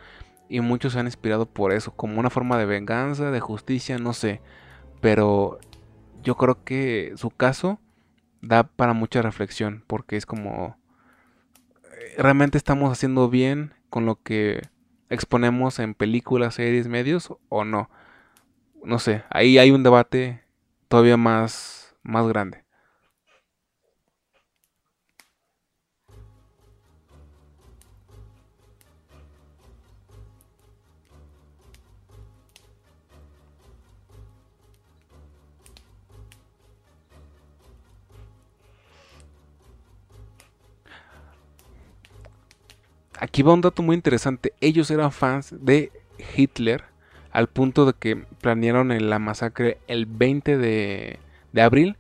y 0.49 0.59
muchos 0.59 0.93
se 0.93 0.99
han 0.99 1.07
inspirado 1.07 1.45
por 1.45 1.71
eso, 1.71 1.95
como 1.95 2.19
una 2.19 2.29
forma 2.29 2.57
de 2.57 2.65
venganza, 2.65 3.31
de 3.31 3.39
justicia, 3.39 3.97
no 3.97 4.13
sé. 4.13 4.41
Pero 4.99 5.59
yo 6.23 6.35
creo 6.35 6.63
que 6.63 7.13
su 7.15 7.29
caso 7.31 7.79
da 8.41 8.63
para 8.63 8.93
mucha 8.93 9.21
reflexión, 9.21 9.83
porque 9.87 10.17
es 10.17 10.25
como, 10.25 10.77
eh, 11.85 12.15
¿realmente 12.17 12.57
estamos 12.57 12.91
haciendo 12.91 13.29
bien 13.29 13.73
con 13.89 14.05
lo 14.05 14.21
que 14.21 14.61
exponemos 15.09 15.79
en 15.79 15.93
películas, 15.93 16.55
series, 16.55 16.87
medios 16.87 17.33
o 17.49 17.63
no? 17.63 17.89
No 18.83 18.99
sé, 18.99 19.23
ahí 19.29 19.57
hay 19.57 19.71
un 19.71 19.83
debate 19.83 20.43
todavía 20.87 21.17
más, 21.17 21.95
más 22.03 22.27
grande. 22.27 22.65
Aquí 43.21 43.43
va 43.43 43.53
un 43.53 43.61
dato 43.61 43.83
muy 43.83 43.95
interesante. 43.95 44.51
Ellos 44.61 44.89
eran 44.89 45.11
fans 45.11 45.53
de 45.55 45.91
Hitler 46.35 46.83
al 47.31 47.45
punto 47.45 47.85
de 47.85 47.93
que 47.93 48.15
planearon 48.15 48.89
la 49.09 49.19
masacre 49.19 49.77
el 49.87 50.07
20 50.07 50.57
de, 50.57 51.19
abril, 51.61 51.97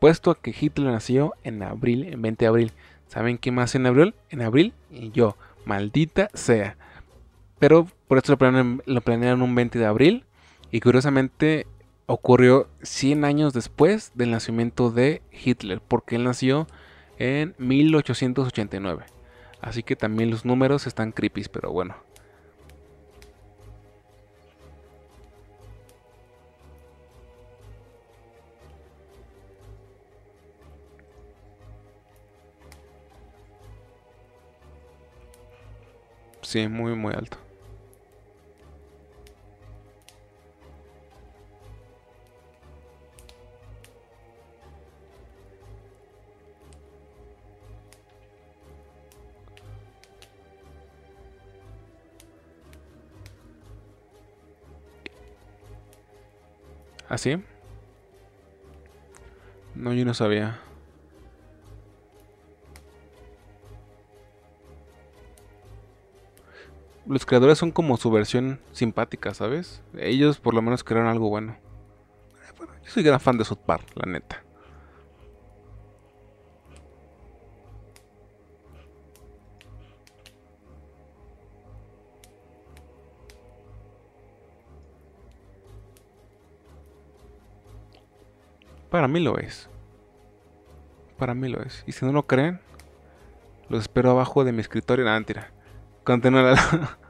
puesto 0.00 0.34
que 0.34 0.52
Hitler 0.60 0.88
nació 0.88 1.34
en 1.44 1.62
abril, 1.62 2.02
en 2.12 2.20
20 2.20 2.44
de 2.44 2.48
abril. 2.48 2.72
¿Saben 3.06 3.38
qué 3.38 3.52
más 3.52 3.76
en 3.76 3.86
abril? 3.86 4.16
En 4.28 4.42
abril 4.42 4.72
y 4.90 5.12
yo, 5.12 5.36
maldita 5.64 6.30
sea. 6.34 6.76
Pero 7.60 7.86
por 8.08 8.18
eso 8.18 8.32
lo 8.32 8.38
planearon, 8.38 8.82
lo 8.86 9.00
planearon 9.02 9.42
un 9.42 9.54
20 9.54 9.78
de 9.78 9.86
abril 9.86 10.24
y 10.72 10.80
curiosamente 10.80 11.68
ocurrió 12.06 12.68
100 12.82 13.24
años 13.24 13.52
después 13.52 14.10
del 14.16 14.32
nacimiento 14.32 14.90
de 14.90 15.22
Hitler, 15.30 15.80
porque 15.80 16.16
él 16.16 16.24
nació 16.24 16.66
en 17.18 17.54
1889. 17.58 19.15
Así 19.66 19.82
que 19.82 19.96
también 19.96 20.30
los 20.30 20.44
números 20.44 20.86
están 20.86 21.10
creepy, 21.10 21.42
pero 21.52 21.72
bueno. 21.72 21.96
Sí, 36.42 36.68
muy, 36.68 36.94
muy 36.94 37.12
alto. 37.14 37.45
¿Así? 57.08 57.32
¿Ah, 57.32 57.40
no, 59.74 59.92
yo 59.92 60.04
no 60.04 60.14
sabía. 60.14 60.58
Los 67.06 67.24
creadores 67.24 67.58
son 67.58 67.70
como 67.70 67.96
su 67.98 68.10
versión 68.10 68.58
simpática, 68.72 69.32
¿sabes? 69.34 69.82
Ellos 69.96 70.40
por 70.40 70.54
lo 70.54 70.62
menos 70.62 70.82
crearon 70.82 71.08
algo 71.08 71.28
bueno. 71.28 71.56
bueno 72.58 72.72
yo 72.82 72.90
soy 72.90 73.02
gran 73.02 73.20
fan 73.20 73.38
de 73.38 73.44
South 73.44 73.60
Park, 73.64 73.86
la 73.94 74.10
neta. 74.10 74.45
Para 89.06 89.12
mí 89.12 89.20
lo 89.20 89.38
es. 89.38 89.70
Para 91.16 91.32
mí 91.32 91.48
lo 91.48 91.62
es. 91.62 91.84
Y 91.86 91.92
si 91.92 92.04
no 92.04 92.10
lo 92.10 92.26
creen, 92.26 92.58
los 93.68 93.82
espero 93.82 94.10
abajo 94.10 94.42
de 94.42 94.50
mi 94.50 94.62
escritorio. 94.62 95.04
Nada, 95.04 95.16
mentira. 95.16 95.52
Continúa 96.02 96.42
la... 96.42 96.98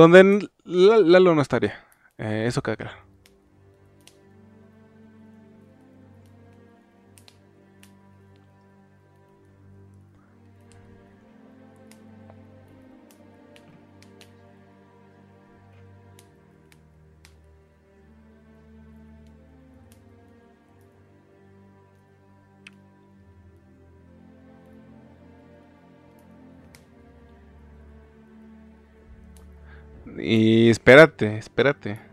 Donde 0.00 0.48
Lalo 0.64 1.34
no 1.34 1.42
estaría. 1.42 1.78
Eh, 2.16 2.44
eso 2.46 2.62
queda 2.62 2.76
claro. 2.76 3.09
Y 30.18 30.70
espérate, 30.70 31.38
espérate. 31.38 32.09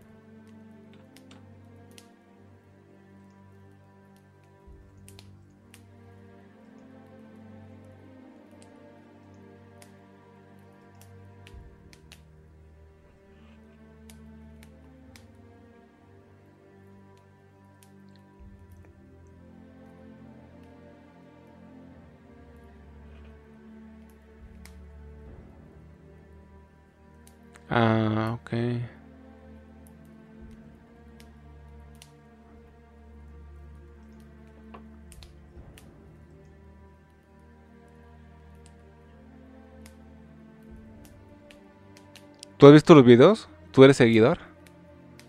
¿Tú 42.68 42.72
has 42.72 42.74
visto 42.74 42.96
los 42.96 43.06
videos? 43.06 43.48
¿Tú 43.72 43.86
eres 43.86 43.96
seguidor? 43.96 44.40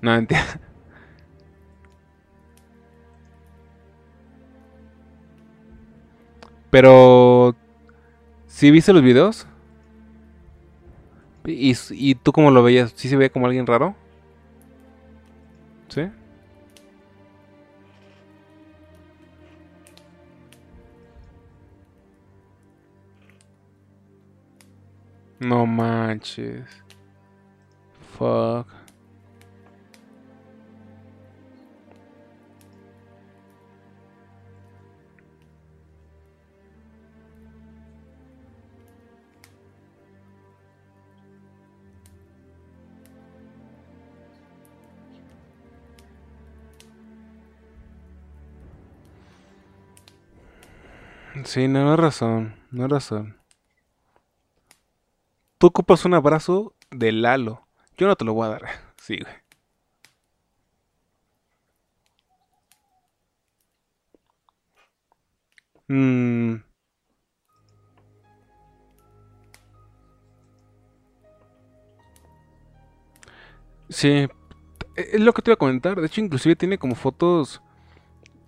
No, 0.01 0.13
entiendo. 0.13 0.45
Pero... 6.71 7.55
¿Sí 8.49 8.73
viste 8.73 8.93
los 8.93 9.05
videos? 9.05 9.47
¿Y, 11.45 12.17
tú 12.17 12.33
cómo 12.33 12.51
lo 12.51 12.65
veías? 12.65 12.93
¿Sí 12.97 13.09
se 13.09 13.15
veía 13.15 13.31
como 13.31 13.47
alguien 13.47 13.69
raro? 13.69 13.95
¿Sí? 15.87 16.11
No 25.39 25.67
manches. 25.67 26.88
Fuck. 28.19 28.67
Sí, 51.45 51.69
no, 51.69 51.91
hay 51.91 51.97
razón, 51.97 52.57
no 52.73 52.83
hay 52.83 52.89
razón. 52.89 53.37
Tú 55.59 55.69
ocupas 55.69 56.05
un 56.05 56.15
abrazo 56.15 56.75
de 56.91 57.13
Lalo. 57.13 57.68
Yo 57.99 58.07
no 58.07 58.17
te 58.17 58.25
lo 58.25 58.35
voy 58.35 58.47
a 58.47 58.51
dar. 58.51 58.63
Sí, 58.99 59.17
güey. 59.21 59.35
Mm. 65.91 66.61
Sí, 73.89 74.29
es 74.97 75.21
lo 75.21 75.33
que 75.33 75.43
te 75.43 75.51
iba 75.51 75.55
a 75.55 75.59
comentar. 75.59 76.01
De 76.01 76.07
hecho, 76.07 76.21
inclusive 76.21 76.57
tiene 76.57 76.79
como 76.79 76.95
fotos 76.95 77.63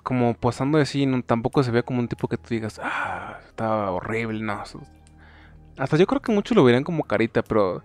como 0.05 0.35
pasando 0.35 0.79
así, 0.79 1.07
no, 1.07 1.23
tampoco 1.23 1.63
se 1.63 1.71
ve 1.73 1.83
como 1.85 2.01
un 2.01 2.09
tipo 2.09 2.29
que 2.29 2.39
tú 2.39 2.49
digas, 2.51 2.81
ah, 2.83 3.39
está 3.49 3.91
horrible, 3.91 4.41
no. 4.43 4.63
Hasta 5.79 5.97
yo 5.97 6.07
creo 6.07 6.21
que 6.21 6.33
muchos 6.33 6.57
lo 6.57 6.65
verían 6.65 6.85
como 6.85 7.05
carita, 7.05 7.43
pero 7.43 7.83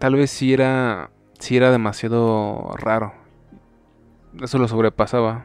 tal 0.00 0.16
vez 0.16 0.30
sí 0.30 0.52
era, 0.52 1.10
sí 1.38 1.56
era 1.56 1.70
demasiado 1.70 2.72
raro. 2.78 3.12
Eso 4.42 4.58
lo 4.58 4.66
sobrepasaba. 4.66 5.44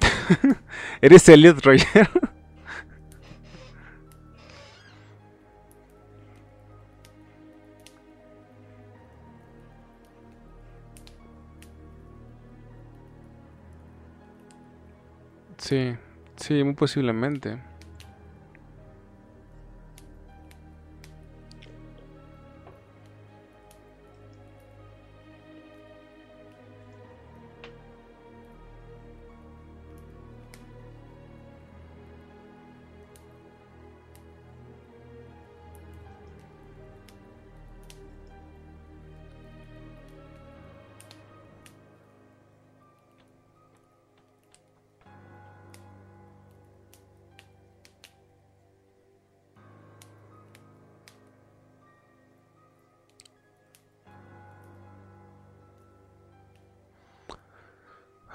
¿Eres 1.00 1.28
Elliot 1.28 1.64
Roger? 1.64 2.08
Sí, 15.58 15.94
sí, 16.36 16.64
muy 16.64 16.74
posiblemente. 16.74 17.69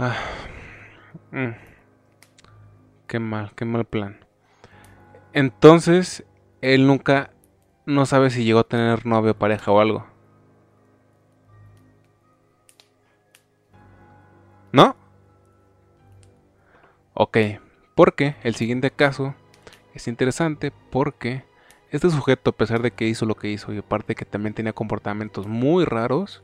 Ah, 0.08 0.16
mm. 1.32 1.56
Qué 3.08 3.18
mal, 3.18 3.54
qué 3.56 3.66
mal 3.66 3.86
plan. 3.86 4.24
Entonces, 5.34 6.24
él 6.62 6.86
nunca, 6.86 7.32
no 7.88 8.06
sabe 8.06 8.30
si 8.30 8.44
llegó 8.44 8.60
a 8.60 8.68
tener 8.68 9.08
novio, 9.08 9.36
pareja 9.36 9.72
o 9.72 9.80
algo. 9.80 10.06
¿No? 14.72 14.96
Ok, 17.16 17.38
porque 17.96 18.36
el 18.44 18.54
siguiente 18.54 18.92
caso 18.92 19.34
es 19.96 20.08
interesante 20.08 20.72
porque 20.92 21.46
este 21.90 22.12
sujeto, 22.12 22.52
a 22.52 22.58
pesar 22.58 22.84
de 22.84 22.92
que 22.92 23.08
hizo 23.08 23.26
lo 23.26 23.34
que 23.34 23.50
hizo 23.50 23.74
y 23.74 23.80
aparte 23.80 24.14
que 24.14 24.26
también 24.26 24.54
tenía 24.54 24.74
comportamientos 24.74 25.48
muy 25.48 25.84
raros, 25.84 26.44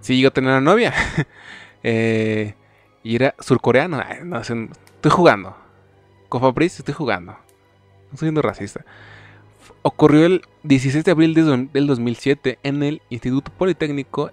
sí 0.00 0.16
llegó 0.16 0.28
a 0.28 0.32
tener 0.32 0.50
una 0.50 0.60
novia. 0.60 0.92
Eh, 1.88 2.54
y 3.04 3.14
era 3.14 3.36
surcoreano. 3.38 4.02
no, 4.24 4.40
estoy 4.40 4.68
jugando. 5.08 5.56
Con 6.28 6.40
Fabrice 6.40 6.78
estoy 6.80 6.94
jugando. 6.94 7.32
No 7.32 8.12
estoy 8.12 8.26
siendo 8.26 8.42
racista. 8.42 8.84
Ocurrió 9.82 10.26
el 10.26 10.42
16 10.64 11.04
de 11.04 11.10
abril 11.12 11.34
del 11.72 11.86
2007 11.86 12.58
en 12.64 12.82
el 12.82 13.02
Instituto 13.08 13.52
Politécnico 13.52 14.32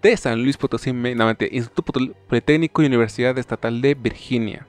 de 0.00 0.16
San 0.16 0.42
Luis 0.42 0.56
Potosí, 0.56 0.94
Instituto 1.50 1.92
Politécnico 2.28 2.82
y 2.82 2.86
Universidad 2.86 3.36
Estatal 3.36 3.82
de 3.82 3.94
Virginia. 3.94 4.66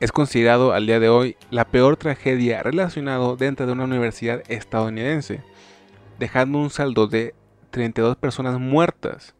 Es 0.00 0.12
considerado 0.12 0.72
al 0.72 0.86
día 0.86 0.98
de 0.98 1.08
hoy 1.08 1.36
la 1.50 1.66
peor 1.66 1.96
tragedia 1.96 2.62
relacionada 2.62 3.36
dentro 3.36 3.66
de 3.66 3.72
una 3.72 3.84
universidad 3.84 4.42
estadounidense, 4.48 5.42
dejando 6.18 6.58
un 6.58 6.70
saldo 6.70 7.06
de 7.06 7.34
32 7.70 8.16
personas 8.16 8.58
muertas 8.58 9.34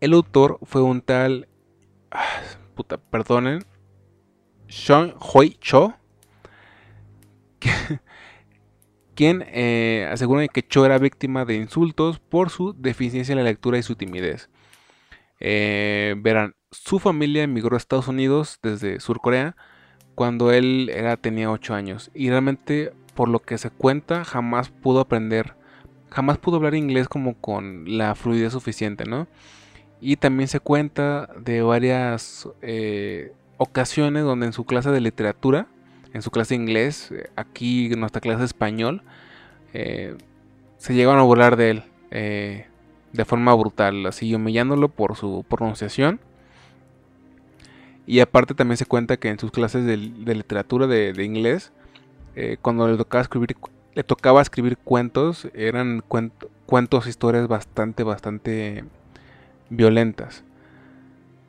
el 0.00 0.12
autor 0.12 0.58
fue 0.62 0.82
un 0.82 1.00
tal. 1.00 1.48
Ah, 2.10 2.24
puta, 2.74 2.98
perdonen. 2.98 3.64
Sean 4.68 5.14
Hui 5.20 5.56
Cho, 5.60 5.94
quien 9.14 9.44
eh, 9.46 10.12
que 10.52 10.66
Cho 10.66 10.84
era 10.84 10.98
víctima 10.98 11.44
de 11.44 11.54
insultos 11.54 12.18
por 12.18 12.50
su 12.50 12.72
deficiencia 12.72 13.32
en 13.32 13.38
la 13.38 13.44
lectura 13.44 13.78
y 13.78 13.84
su 13.84 13.94
timidez. 13.94 14.50
Eh, 15.38 16.16
verán, 16.18 16.56
su 16.72 16.98
familia 16.98 17.44
emigró 17.44 17.76
a 17.76 17.78
Estados 17.78 18.08
Unidos 18.08 18.58
desde 18.60 18.98
Sur 18.98 19.20
Corea 19.20 19.54
cuando 20.16 20.50
él 20.50 20.90
tenía 21.20 21.50
8 21.50 21.74
años 21.74 22.10
y 22.12 22.30
realmente 22.30 22.92
por 23.14 23.28
lo 23.28 23.40
que 23.40 23.58
se 23.58 23.70
cuenta 23.70 24.24
jamás 24.24 24.70
pudo 24.70 24.98
aprender, 25.00 25.54
jamás 26.16 26.38
pudo 26.38 26.56
hablar 26.56 26.74
inglés 26.74 27.08
como 27.08 27.34
con 27.34 27.98
la 27.98 28.14
fluidez 28.14 28.54
suficiente, 28.54 29.04
¿no? 29.04 29.26
Y 30.00 30.16
también 30.16 30.48
se 30.48 30.60
cuenta 30.60 31.28
de 31.38 31.60
varias 31.60 32.48
eh, 32.62 33.34
ocasiones 33.58 34.24
donde 34.24 34.46
en 34.46 34.54
su 34.54 34.64
clase 34.64 34.90
de 34.90 35.02
literatura, 35.02 35.66
en 36.14 36.22
su 36.22 36.30
clase 36.30 36.54
de 36.54 36.62
inglés, 36.62 37.12
eh, 37.12 37.28
aquí 37.36 37.92
en 37.92 38.00
nuestra 38.00 38.22
clase 38.22 38.38
de 38.38 38.46
español, 38.46 39.02
eh, 39.74 40.16
se 40.78 40.94
llegaron 40.94 41.20
a 41.20 41.24
burlar 41.24 41.56
de 41.56 41.70
él 41.70 41.82
de 43.12 43.24
forma 43.26 43.54
brutal, 43.54 44.06
así 44.06 44.34
humillándolo 44.34 44.88
por 44.88 45.16
su 45.16 45.44
pronunciación. 45.46 46.18
Y 48.06 48.20
aparte 48.20 48.54
también 48.54 48.78
se 48.78 48.86
cuenta 48.86 49.18
que 49.18 49.28
en 49.28 49.38
sus 49.38 49.50
clases 49.50 49.84
de, 49.84 49.98
literatura 49.98 50.86
de, 50.86 51.24
inglés, 51.24 51.72
cuando 52.62 52.88
le 52.88 52.96
tocaba 52.96 53.20
escribir, 53.22 53.56
le 53.96 54.04
tocaba 54.04 54.42
escribir 54.42 54.76
cuentos, 54.76 55.48
eran 55.54 56.04
cuentos, 56.66 57.06
historias 57.06 57.48
bastante, 57.48 58.02
bastante 58.02 58.84
violentas. 59.70 60.44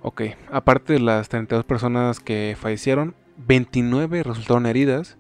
Ok, 0.02 0.22
aparte 0.50 0.94
de 0.94 1.02
las 1.02 1.28
32 1.28 1.66
personas 1.66 2.22
que 2.22 2.56
fallecieron, 2.58 3.16
29 3.36 4.24
resultaron 4.24 4.66
heridas. 4.66 5.18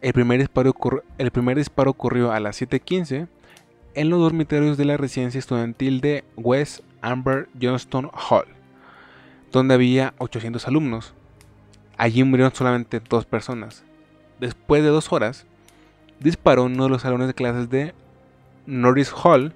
El 0.00 0.14
primer 0.14 0.40
disparo, 0.40 0.74
el 1.18 1.30
primer 1.32 1.58
disparo 1.58 1.90
ocurrió 1.90 2.32
a 2.32 2.40
las 2.40 2.62
7.15 2.62 3.28
en 3.94 4.08
los 4.08 4.18
dormitorios 4.18 4.78
de 4.78 4.86
la 4.86 4.96
residencia 4.96 5.38
estudiantil 5.38 6.00
de 6.00 6.24
West 6.34 6.80
Amber 7.02 7.50
Johnston 7.60 8.10
Hall, 8.14 8.46
donde 9.52 9.74
había 9.74 10.14
800 10.16 10.66
alumnos. 10.66 11.12
Allí 11.98 12.24
murieron 12.24 12.54
solamente 12.54 13.02
dos 13.06 13.26
personas. 13.26 13.84
Después 14.40 14.82
de 14.82 14.88
dos 14.88 15.12
horas, 15.12 15.46
disparó 16.20 16.64
uno 16.64 16.84
de 16.84 16.90
los 16.90 17.02
salones 17.02 17.26
de 17.26 17.34
clases 17.34 17.70
de 17.70 17.94
Norris 18.66 19.12
Hall, 19.12 19.54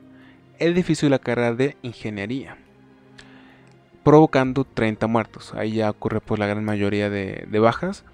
edificio 0.59 1.07
de 1.07 1.11
la 1.11 1.19
carrera 1.19 1.55
de 1.55 1.77
ingeniería, 1.83 2.57
provocando 4.03 4.65
30 4.65 5.07
muertos. 5.07 5.55
Ahí 5.55 5.73
ya 5.75 5.91
ocurre 5.91 6.21
por 6.21 6.39
la 6.39 6.47
gran 6.47 6.65
mayoría 6.65 7.11
de, 7.11 7.47
bajas 7.59 8.05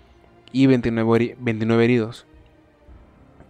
y 0.52 0.66
29, 0.66 1.36
29, 1.38 1.84
heridos. 1.84 2.26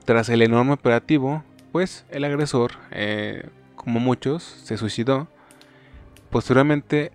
Tras 0.04 0.28
el 0.28 0.42
enorme 0.42 0.72
operativo, 0.72 1.44
pues 1.72 2.04
el 2.10 2.24
agresor, 2.24 2.72
eh, 2.90 3.48
como 3.76 4.00
muchos, 4.00 4.42
se 4.42 4.76
suicidó. 4.76 5.28
Posteriormente, 6.30 7.12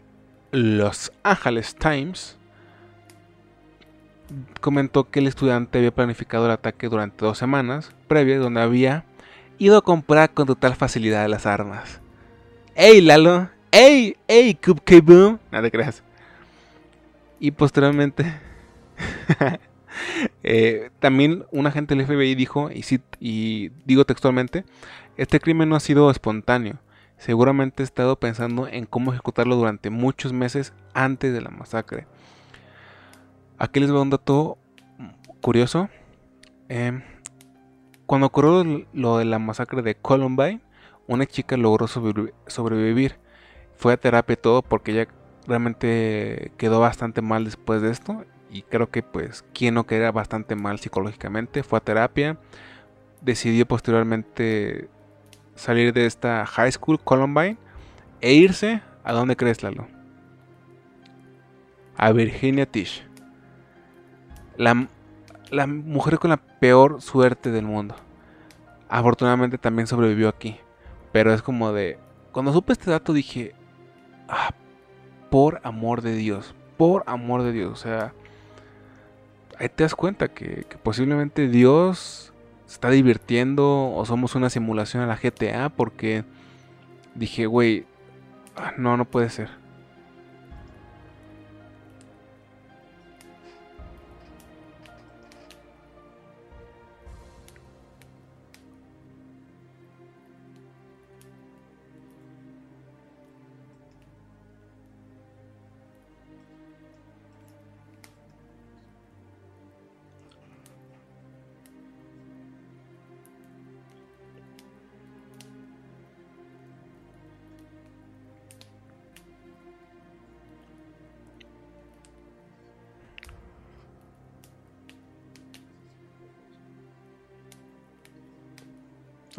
Los 0.51 1.11
Angeles 1.23 1.75
Times 1.75 2.37
comentó 4.61 5.09
que 5.09 5.19
el 5.19 5.27
estudiante 5.27 5.77
había 5.77 5.93
planificado 5.93 6.45
el 6.45 6.51
ataque 6.51 6.89
durante 6.89 7.25
dos 7.25 7.37
semanas 7.37 7.91
previas, 8.07 8.39
donde 8.39 8.61
había 8.61 9.05
ido 9.57 9.77
a 9.77 9.81
comprar 9.81 10.33
con 10.33 10.47
total 10.47 10.75
facilidad 10.75 11.27
las 11.27 11.45
armas. 11.45 12.01
¡Ey, 12.75 13.01
Lalo! 13.01 13.49
¡Ey! 13.71 14.15
¡Ey, 14.27 14.55
Cupcake 14.55 15.03
Boom! 15.03 15.39
Nada 15.51 15.69
creas. 15.69 16.03
Y 17.39 17.51
posteriormente, 17.51 18.33
eh, 20.43 20.89
también 20.99 21.45
un 21.51 21.67
agente 21.67 21.95
del 21.95 22.05
FBI 22.05 22.35
dijo, 22.35 22.69
y, 22.71 22.83
y 23.19 23.69
digo 23.85 24.05
textualmente, 24.05 24.63
este 25.17 25.39
crimen 25.39 25.69
no 25.69 25.75
ha 25.75 25.79
sido 25.79 26.09
espontáneo. 26.09 26.79
Seguramente 27.17 27.83
he 27.83 27.85
estado 27.85 28.19
pensando 28.19 28.67
en 28.67 28.85
cómo 28.85 29.13
ejecutarlo 29.13 29.55
durante 29.55 29.89
muchos 29.89 30.33
meses 30.33 30.73
antes 30.93 31.33
de 31.33 31.41
la 31.41 31.49
masacre. 31.49 32.05
Aquí 33.63 33.79
les 33.79 33.89
voy 33.91 33.99
a 33.99 34.01
un 34.01 34.09
dato 34.09 34.57
curioso. 35.39 35.87
Eh, 36.67 37.01
cuando 38.05 38.27
ocurrió 38.27 38.85
lo 38.91 39.19
de 39.19 39.23
la 39.23 39.39
masacre 39.39 39.81
de 39.81 39.95
Columbine, 39.95 40.59
una 41.07 41.25
chica 41.25 41.55
logró 41.55 41.87
sobrevivir. 41.87 43.15
Fue 43.77 43.93
a 43.93 43.97
terapia 43.97 44.33
y 44.33 44.35
todo 44.35 44.63
porque 44.63 44.91
ella 44.91 45.07
realmente 45.47 46.51
quedó 46.57 46.81
bastante 46.81 47.21
mal 47.21 47.45
después 47.45 47.81
de 47.81 47.91
esto. 47.91 48.25
Y 48.51 48.63
creo 48.63 48.91
que 48.91 49.01
pues 49.01 49.45
quien 49.53 49.75
no 49.75 49.85
quedara 49.85 50.11
bastante 50.11 50.57
mal 50.57 50.77
psicológicamente 50.79 51.63
fue 51.63 51.77
a 51.77 51.85
terapia. 51.85 52.37
Decidió 53.21 53.65
posteriormente 53.65 54.89
salir 55.55 55.93
de 55.93 56.05
esta 56.05 56.45
high 56.45 56.73
school 56.73 56.99
Columbine 57.01 57.57
e 58.19 58.33
irse 58.33 58.81
a 59.05 59.13
donde 59.13 59.37
crees 59.37 59.63
Lalo. 59.63 59.87
A 61.95 62.11
Virginia 62.11 62.65
Tish. 62.65 63.05
La, 64.57 64.87
la 65.49 65.67
mujer 65.67 66.19
con 66.19 66.29
la 66.29 66.37
peor 66.37 67.01
suerte 67.01 67.51
del 67.51 67.65
mundo. 67.65 67.95
Afortunadamente 68.89 69.57
también 69.57 69.87
sobrevivió 69.87 70.29
aquí. 70.29 70.57
Pero 71.11 71.33
es 71.33 71.41
como 71.41 71.71
de... 71.71 71.97
Cuando 72.31 72.53
supe 72.53 72.73
este 72.73 72.91
dato 72.91 73.13
dije... 73.13 73.53
Ah, 74.27 74.51
por 75.29 75.59
amor 75.63 76.01
de 76.01 76.15
Dios. 76.15 76.53
Por 76.77 77.03
amor 77.05 77.43
de 77.43 77.51
Dios. 77.51 77.71
O 77.71 77.75
sea... 77.75 78.13
Ahí 79.59 79.69
te 79.69 79.83
das 79.83 79.95
cuenta 79.95 80.29
que, 80.29 80.65
posiblemente 80.81 81.47
Dios 81.47 82.33
se 82.65 82.73
está 82.73 82.89
divirtiendo 82.89 83.93
o 83.93 84.03
somos 84.05 84.35
una 84.35 84.49
simulación 84.49 85.03
a 85.03 85.07
la 85.07 85.15
GTA 85.15 85.69
porque 85.69 86.25
dije, 87.13 87.45
güey, 87.45 87.85
ah, 88.55 88.73
no, 88.77 88.97
no 88.97 89.05
puede 89.05 89.29
ser. 89.29 89.49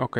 Ok. 0.04 0.18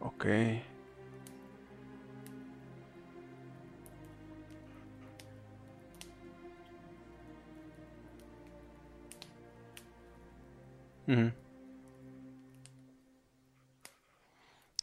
Ok. 0.00 0.24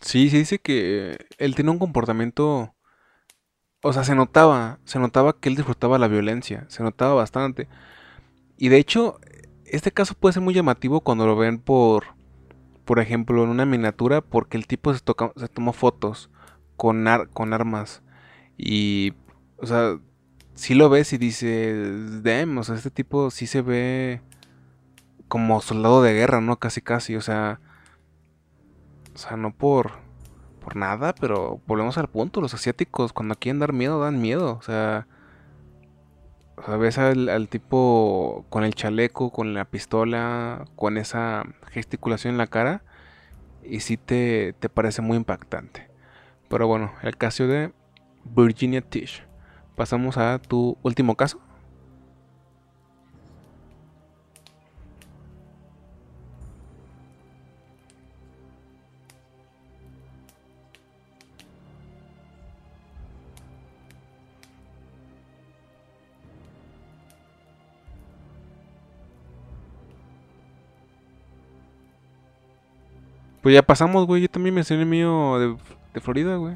Sí, 0.02 0.30
se 0.30 0.38
dice 0.38 0.60
que 0.60 1.18
él 1.38 1.56
tiene 1.56 1.72
un 1.72 1.80
comportamiento 1.80 2.74
o 3.82 3.94
sea, 3.94 4.04
se 4.04 4.16
notaba, 4.16 4.80
se 4.86 5.00
notaba 5.00 5.40
que 5.40 5.50
él 5.50 5.56
disfrutaba 5.56 6.00
la 6.00 6.08
violencia, 6.08 6.66
se 6.70 6.84
notaba 6.84 7.14
bastante. 7.14 7.68
Y 8.58 8.70
de 8.70 8.78
hecho, 8.78 9.20
este 9.66 9.92
caso 9.92 10.16
puede 10.16 10.34
ser 10.34 10.44
muy 10.44 10.54
llamativo 10.54 11.02
cuando 11.02 11.28
lo 11.28 11.36
ven 11.36 11.60
por, 11.60 12.06
por 12.86 13.00
ejemplo, 13.00 13.44
en 13.44 13.50
una 13.50 13.66
miniatura, 13.66 14.22
porque 14.22 14.58
el 14.58 14.68
tipo 14.68 14.94
se, 14.94 15.02
toca, 15.02 15.32
se 15.36 15.48
tomó 15.48 15.74
fotos 15.74 16.30
con, 16.76 17.06
con 17.34 17.54
armas. 17.54 18.02
Y, 18.58 19.14
o 19.58 19.68
sea, 19.68 20.00
si 20.56 20.74
lo 20.74 20.90
ves 20.90 21.14
y 21.14 21.18
dices, 21.18 22.24
damn, 22.24 22.58
o 22.58 22.64
sea, 22.64 22.76
este 22.76 22.92
tipo 22.92 23.30
sí 23.32 23.48
se 23.48 23.62
ve 23.62 24.22
como 25.28 25.62
soldado 25.62 26.02
de 26.02 26.14
guerra, 26.14 26.42
¿no? 26.42 26.58
Casi, 26.58 26.82
casi, 26.82 27.16
o 27.16 27.22
sea, 27.22 27.60
o 29.14 29.18
sea, 29.18 29.38
no 29.38 29.54
por 29.54 30.07
por 30.68 30.76
nada, 30.76 31.16
pero 31.16 31.62
volvemos 31.66 31.98
al 31.98 32.10
punto. 32.10 32.42
Los 32.42 32.54
asiáticos, 32.54 33.14
cuando 33.14 33.36
quieren 33.36 33.60
dar 33.60 33.72
miedo, 33.72 34.02
dan 34.02 34.20
miedo. 34.20 34.58
O 34.60 34.62
sea, 34.62 35.08
ves 36.78 36.98
al, 36.98 37.48
tipo 37.48 38.46
con 38.50 38.66
el 38.66 38.76
chaleco, 38.76 39.32
con 39.32 39.54
la 39.54 39.64
pistola, 39.64 40.66
con 40.76 40.98
esa 40.98 41.46
gesticulación 41.72 42.34
en 42.34 42.38
la 42.38 42.48
cara, 42.48 42.84
y 43.64 43.80
sí 43.80 43.96
te, 43.96 44.56
te 44.60 44.68
parece 44.68 45.02
muy 45.02 45.16
impactante. 45.16 45.90
Pero 46.50 46.68
bueno, 46.68 46.92
el 47.02 47.16
caso 47.16 47.48
de 47.48 47.72
Virginia 48.26 48.82
Tish. 48.82 49.24
Pasamos 49.78 50.18
a 50.18 50.38
tu 50.38 50.78
último 50.84 51.16
caso. 51.16 51.40
Pues 73.42 73.56
ya 73.56 73.62
pasamos, 73.62 74.06
güey. 74.06 74.24
Yo 74.24 74.30
también 74.30 74.56
mencioné 74.56 74.84
el 74.84 74.90
mío 74.90 75.40
de, 75.40 75.58
de 75.94 76.02
Florida, 76.02 76.36
güey. 76.36 76.56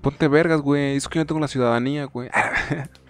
Ponte 0.00 0.28
vergas, 0.28 0.60
güey. 0.60 0.96
Es 0.96 1.08
que 1.08 1.18
yo 1.18 1.22
no 1.22 1.26
tengo 1.26 1.40
la 1.40 1.48
ciudadanía, 1.48 2.04
güey. 2.06 2.28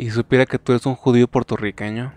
y 0.00 0.10
supiera 0.10 0.46
que 0.46 0.58
tú 0.58 0.72
eres 0.72 0.86
un 0.86 0.94
judío 0.94 1.28
puertorriqueño. 1.28 2.14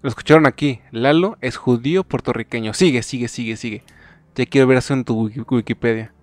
Lo 0.00 0.08
escucharon 0.08 0.46
aquí. 0.46 0.80
Lalo 0.92 1.38
es 1.40 1.56
judío 1.56 2.04
puertorriqueño. 2.04 2.72
Sigue, 2.72 3.02
sigue, 3.02 3.26
sigue, 3.26 3.56
sigue. 3.56 3.82
Ya 4.36 4.46
quiero 4.46 4.68
ver 4.68 4.78
eso 4.78 4.94
en 4.94 5.04
tu 5.04 5.28
Wikipedia. 5.50 6.14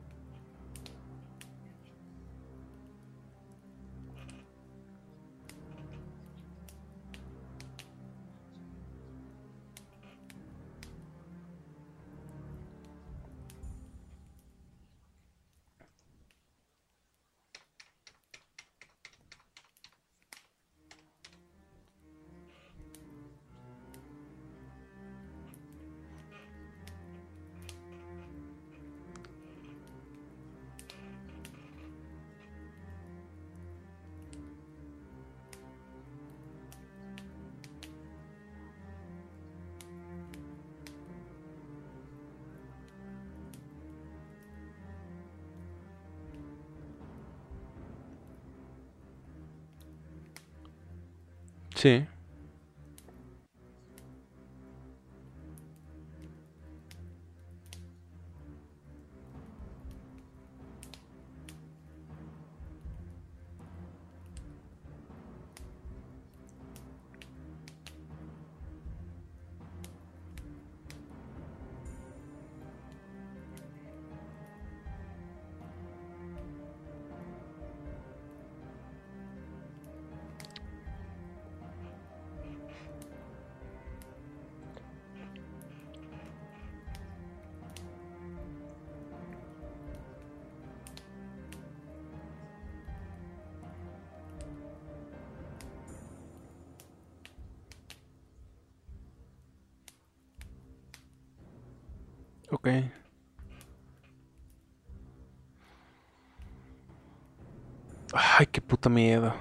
Sí. 51.86 52.08
Ok. 52.08 52.15
Puta 108.68 108.90
miedo. 108.90 109.34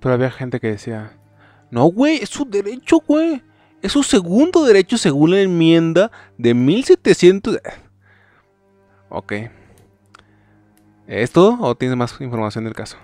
Pero 0.00 0.14
había 0.14 0.30
gente 0.30 0.58
que 0.58 0.66
decía, 0.66 1.12
no, 1.70 1.84
güey, 1.86 2.16
es 2.16 2.28
su 2.28 2.44
derecho, 2.44 2.98
güey. 3.06 3.42
Es 3.80 3.92
su 3.92 4.02
segundo 4.02 4.64
derecho 4.64 4.98
según 4.98 5.30
la 5.30 5.40
enmienda 5.40 6.10
de 6.38 6.54
1700... 6.54 7.58
Ok. 9.08 9.32
¿Es 11.06 11.30
todo 11.30 11.58
o 11.60 11.74
tienes 11.74 11.96
más 11.96 12.20
información 12.20 12.64
del 12.64 12.74
caso? 12.74 12.96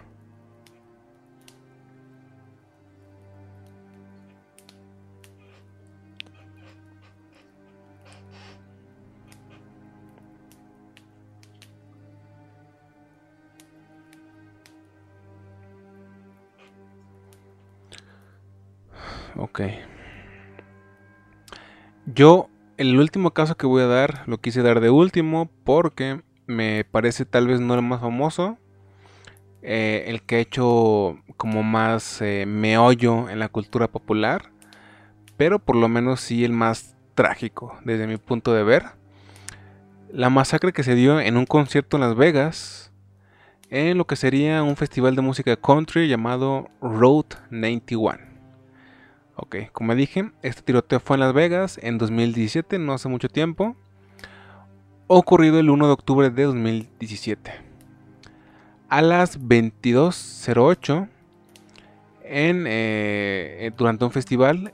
Ok. 19.39 19.61
Yo, 22.07 22.49
el 22.77 22.99
último 22.99 23.33
caso 23.33 23.57
que 23.57 23.67
voy 23.67 23.83
a 23.83 23.87
dar, 23.87 24.25
lo 24.27 24.39
quise 24.39 24.63
dar 24.63 24.81
de 24.81 24.91
último 24.91 25.49
porque 25.65 26.23
me 26.47 26.85
parece 26.85 27.25
tal 27.25 27.47
vez 27.47 27.61
no 27.61 27.75
el 27.75 27.83
más 27.83 28.01
famoso. 28.01 28.59
eh, 29.63 30.05
el 30.09 30.23
que 30.23 30.37
ha 30.37 30.41
hecho 30.41 31.19
como 31.37 31.63
más 31.63 32.23
eh, 32.23 32.47
meollo 32.47 33.29
en 33.29 33.39
la 33.41 33.49
cultura 33.49 33.89
popular. 33.89 34.51
Pero 35.37 35.59
por 35.61 35.77
lo 35.77 35.89
menos 35.89 36.21
sí 36.21 36.45
el 36.45 36.53
más 36.53 36.97
trágico 37.15 37.79
desde 37.85 38.07
mi 38.07 38.17
punto 38.19 38.53
de 38.55 38.65
ver. 38.65 38.85
La 40.13 40.31
masacre 40.31 40.73
que 40.73 40.83
se 40.83 40.95
dio 40.95 41.21
en 41.21 41.37
un 41.37 41.47
concierto 41.47 41.97
en 41.97 42.03
Las 42.03 42.17
Vegas. 42.17 42.93
En 43.71 43.99
lo 43.99 44.07
que 44.07 44.17
sería 44.17 44.63
un 44.63 44.77
festival 44.77 45.15
de 45.17 45.23
música 45.23 45.57
country 45.57 46.09
llamado 46.09 46.69
Road 46.81 47.27
91. 47.51 48.28
Ok, 49.41 49.57
como 49.73 49.95
dije, 49.95 50.33
este 50.43 50.63
tiroteo 50.63 50.99
fue 50.99 51.15
en 51.15 51.21
Las 51.21 51.33
Vegas 51.33 51.79
en 51.81 51.97
2017, 51.97 52.81
no 52.81 52.93
hace 52.93 53.09
mucho 53.09 53.29
tiempo. 53.29 53.77
Ocurrido 55.07 55.61
el 55.61 55.71
1 55.71 55.87
de 55.87 55.93
octubre 55.93 56.29
de 56.29 56.43
2017. 56.43 57.53
A 58.89 59.01
las 59.01 59.41
22.08, 59.41 61.09
en, 62.25 62.65
eh, 62.67 63.71
durante 63.77 64.05
un 64.07 64.11
festival, 64.11 64.73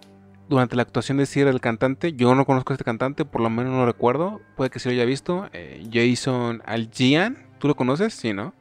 durante 0.49 0.77
la 0.77 0.83
actuación 0.83 1.19
de 1.19 1.27
cierre 1.27 1.51
del 1.51 1.61
cantante, 1.61 2.15
yo 2.15 2.35
no 2.35 2.47
conozco 2.47 2.73
a 2.73 2.75
este 2.75 2.85
cantante, 2.85 3.27
por 3.27 3.43
lo 3.43 3.51
menos 3.51 3.71
no 3.71 3.81
lo 3.81 3.87
recuerdo, 3.87 4.41
puede 4.57 4.71
que 4.71 4.79
sí 4.79 4.89
lo 4.89 4.95
haya 4.95 5.05
visto, 5.05 5.47
eh, 5.53 5.87
Jason 5.93 6.63
Algian, 6.65 7.37
¿tú 7.59 7.69
lo 7.69 7.77
conoces? 7.77 8.15
Sí, 8.15 8.33
¿no? 8.33 8.55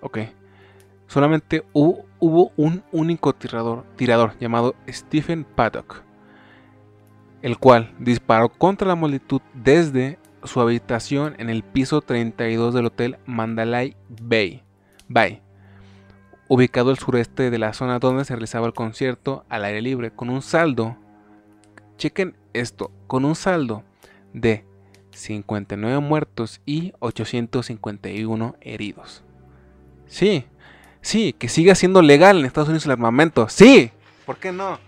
Ok. 0.00 0.18
Solamente 1.08 1.64
hubo, 1.72 2.07
hubo 2.20 2.52
un 2.56 2.82
único 2.92 3.34
tirador, 3.34 3.84
llamado 4.38 4.74
Stephen 4.88 5.44
Paddock, 5.44 6.02
el 7.42 7.58
cual 7.58 7.94
disparó 7.98 8.48
contra 8.48 8.88
la 8.88 8.94
multitud 8.94 9.40
desde 9.54 10.18
su 10.44 10.60
habitación 10.60 11.34
en 11.38 11.50
el 11.50 11.62
piso 11.62 12.00
32 12.00 12.74
del 12.74 12.86
hotel 12.86 13.18
Mandalay 13.26 13.96
Bay, 14.08 14.62
Bay, 15.08 15.42
ubicado 16.48 16.90
al 16.90 16.98
sureste 16.98 17.50
de 17.50 17.58
la 17.58 17.72
zona 17.72 17.98
donde 17.98 18.24
se 18.24 18.34
realizaba 18.34 18.66
el 18.66 18.74
concierto 18.74 19.44
al 19.48 19.64
aire 19.64 19.82
libre, 19.82 20.10
con 20.10 20.30
un 20.30 20.42
saldo, 20.42 20.96
chequen 21.96 22.36
esto, 22.52 22.90
con 23.06 23.24
un 23.24 23.34
saldo 23.34 23.84
de 24.32 24.64
59 25.10 26.00
muertos 26.00 26.60
y 26.64 26.92
851 27.00 28.56
heridos. 28.60 29.24
Sí, 30.06 30.46
sí, 31.08 31.32
que 31.32 31.48
siga 31.48 31.74
siendo 31.74 32.02
legal 32.02 32.38
en 32.38 32.44
Estados 32.44 32.68
Unidos 32.68 32.84
el 32.84 32.92
armamento. 32.92 33.48
Sí, 33.48 33.90
¿por 34.26 34.36
qué 34.36 34.52
no? 34.52 34.78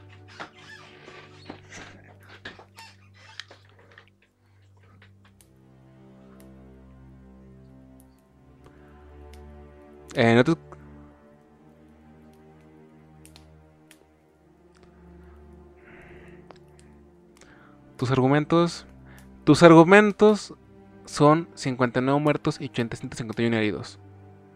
Eh, 10.14 10.34
no 10.34 10.44
te- 10.44 10.56
Tus 17.96 18.10
argumentos. 18.10 18.86
Tus 19.44 19.62
argumentos 19.62 20.54
son 21.06 21.48
59 21.54 22.20
muertos 22.20 22.58
y 22.60 22.66
851 22.66 23.56
heridos. 23.56 23.98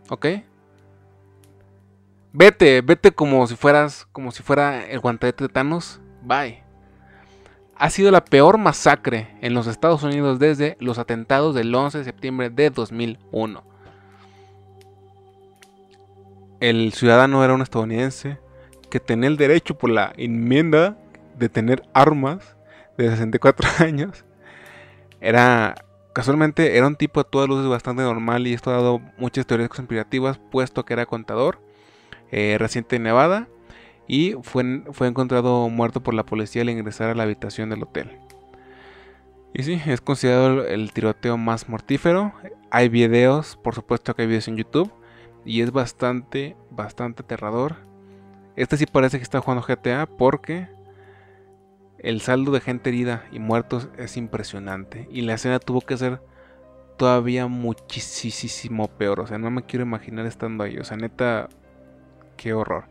¿Ok? 0.08 0.26
Vete, 2.36 2.80
vete 2.80 3.12
como 3.12 3.46
si 3.46 3.54
fueras, 3.54 4.08
como 4.10 4.32
si 4.32 4.42
fuera 4.42 4.84
el 4.84 4.98
guantelete 4.98 5.44
de 5.44 5.48
Thanos. 5.48 6.00
Bye. 6.20 6.64
Ha 7.76 7.90
sido 7.90 8.10
la 8.10 8.24
peor 8.24 8.58
masacre 8.58 9.38
en 9.40 9.54
los 9.54 9.68
Estados 9.68 10.02
Unidos 10.02 10.40
desde 10.40 10.76
los 10.80 10.98
atentados 10.98 11.54
del 11.54 11.72
11 11.72 11.98
de 11.98 12.04
septiembre 12.04 12.50
de 12.50 12.70
2001. 12.70 13.62
El 16.58 16.92
ciudadano 16.92 17.44
era 17.44 17.54
un 17.54 17.62
estadounidense 17.62 18.40
que 18.90 18.98
tenía 18.98 19.28
el 19.28 19.36
derecho 19.36 19.78
por 19.78 19.90
la 19.90 20.12
enmienda 20.16 20.98
de 21.38 21.48
tener 21.48 21.84
armas 21.94 22.56
de 22.98 23.10
64 23.10 23.68
años. 23.78 24.24
Era 25.20 25.76
casualmente 26.12 26.76
era 26.76 26.88
un 26.88 26.96
tipo 26.96 27.20
a 27.20 27.24
todas 27.24 27.48
luces 27.48 27.68
bastante 27.68 28.02
normal 28.02 28.48
y 28.48 28.54
esto 28.54 28.70
ha 28.70 28.74
dado 28.74 29.00
muchas 29.18 29.46
teorías 29.46 29.68
conspirativas, 29.68 30.40
puesto 30.50 30.84
que 30.84 30.94
era 30.94 31.06
contador 31.06 31.60
eh, 32.36 32.58
reciente 32.58 32.96
en 32.96 33.04
Nevada 33.04 33.46
y 34.08 34.34
fue, 34.42 34.82
fue 34.90 35.06
encontrado 35.06 35.68
muerto 35.68 36.02
por 36.02 36.14
la 36.14 36.26
policía 36.26 36.62
al 36.62 36.68
ingresar 36.68 37.08
a 37.08 37.14
la 37.14 37.22
habitación 37.22 37.70
del 37.70 37.84
hotel. 37.84 38.18
Y 39.52 39.62
sí, 39.62 39.80
es 39.86 40.00
considerado 40.00 40.66
el, 40.66 40.92
tiroteo 40.92 41.38
más 41.38 41.68
mortífero. 41.68 42.32
Hay 42.72 42.88
videos, 42.88 43.56
por 43.56 43.76
supuesto 43.76 44.16
que 44.16 44.22
hay 44.22 44.28
videos 44.28 44.48
en 44.48 44.56
YouTube 44.56 44.92
y 45.44 45.60
es 45.60 45.70
bastante, 45.70 46.56
bastante 46.72 47.22
aterrador. 47.22 47.76
Este 48.56 48.76
sí 48.78 48.86
parece 48.86 49.18
que 49.18 49.22
está 49.22 49.40
jugando 49.40 49.64
GTA 49.64 50.06
porque 50.06 50.66
el 51.98 52.20
saldo 52.20 52.50
de 52.50 52.60
gente 52.60 52.90
herida 52.90 53.26
y 53.30 53.38
muertos 53.38 53.90
es 53.96 54.16
impresionante. 54.16 55.06
Y 55.08 55.20
la 55.22 55.34
escena 55.34 55.60
tuvo 55.60 55.82
que 55.82 55.96
ser 55.96 56.20
todavía 56.96 57.46
muchísimo 57.46 58.88
peor. 58.88 59.20
O 59.20 59.26
sea, 59.28 59.38
no 59.38 59.52
me 59.52 59.62
quiero 59.62 59.84
imaginar 59.84 60.26
estando 60.26 60.64
ahí. 60.64 60.78
O 60.78 60.84
sea, 60.84 60.96
neta, 60.96 61.48
qué 62.36 62.52
horror. 62.54 62.86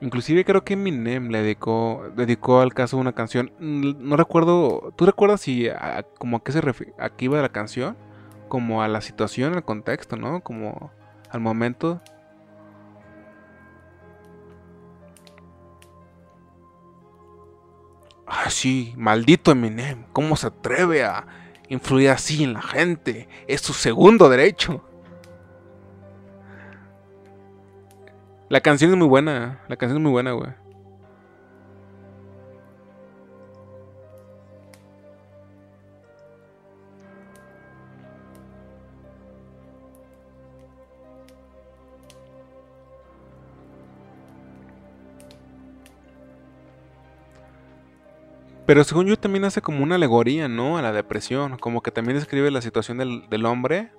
Inclusive 0.00 0.44
creo 0.44 0.64
que 0.64 0.74
Eminem 0.74 1.28
le 1.30 1.42
dedicó, 1.42 2.04
dedicó 2.16 2.60
al 2.60 2.72
caso 2.74 2.96
una 2.96 3.12
canción. 3.12 3.52
Mm, 3.58 4.08
No 4.08 4.16
recuerdo, 4.16 4.92
¿tú 4.96 5.06
recuerdas 5.06 5.42
si 5.42 5.68
a, 5.68 6.04
como 6.18 6.38
a 6.38 6.44
qué 6.44 6.52
se 6.52 6.60
refiere, 6.62 6.94
a 6.98 7.10
qué 7.10 7.26
iba 7.26 7.40
la 7.42 7.50
canción? 7.50 7.96
Como 8.48 8.82
a 8.82 8.88
la 8.88 9.00
situación, 9.02 9.54
al 9.54 9.64
contexto, 9.64 10.16
¿no? 10.16 10.40
Como 10.42 10.90
al 11.30 11.40
momento. 11.40 12.00
Ah, 18.26 18.48
sí, 18.50 18.94
maldito 18.96 19.50
Eminem, 19.50 20.04
¿cómo 20.12 20.36
se 20.36 20.46
atreve 20.46 21.04
a 21.04 21.26
influir 21.68 22.10
así 22.10 22.44
en 22.44 22.52
la 22.54 22.62
gente? 22.62 23.28
Es 23.48 23.60
su 23.60 23.72
segundo 23.72 24.28
derecho. 24.28 24.84
La 28.50 28.60
canción 28.60 28.90
es 28.90 28.96
muy 28.96 29.06
buena, 29.06 29.60
la 29.68 29.76
canción 29.76 29.98
es 29.98 30.02
muy 30.02 30.10
buena, 30.10 30.32
güey. 30.32 30.50
Pero 48.66 48.82
según 48.82 49.06
yo 49.06 49.16
también 49.16 49.44
hace 49.44 49.62
como 49.62 49.84
una 49.84 49.94
alegoría, 49.94 50.48
¿no? 50.48 50.76
A 50.76 50.82
la 50.82 50.92
depresión. 50.92 51.56
Como 51.56 51.82
que 51.82 51.92
también 51.92 52.18
describe 52.18 52.50
la 52.50 52.62
situación 52.62 52.98
del, 52.98 53.28
del 53.30 53.46
hombre 53.46 53.92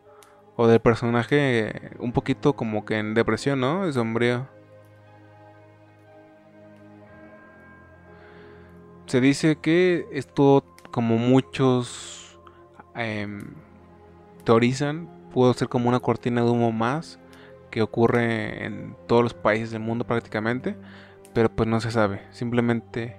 o 0.55 0.67
del 0.67 0.79
personaje 0.79 1.91
un 1.99 2.11
poquito 2.11 2.53
como 2.53 2.85
que 2.85 2.99
en 2.99 3.13
depresión, 3.13 3.59
¿no? 3.59 3.85
Es 3.85 3.95
sombrío. 3.95 4.47
Se 9.05 9.19
dice 9.19 9.57
que 9.57 10.07
esto, 10.11 10.63
como 10.91 11.17
muchos 11.17 12.39
em, 12.95 13.41
teorizan, 14.45 15.09
pudo 15.33 15.53
ser 15.53 15.67
como 15.67 15.89
una 15.89 15.99
cortina 15.99 16.43
de 16.43 16.49
humo 16.49 16.71
más 16.71 17.19
que 17.69 17.81
ocurre 17.81 18.65
en 18.65 18.95
todos 19.07 19.23
los 19.23 19.33
países 19.33 19.71
del 19.71 19.81
mundo 19.81 20.05
prácticamente, 20.05 20.75
pero 21.33 21.49
pues 21.49 21.67
no 21.67 21.81
se 21.81 21.91
sabe. 21.91 22.21
Simplemente 22.31 23.17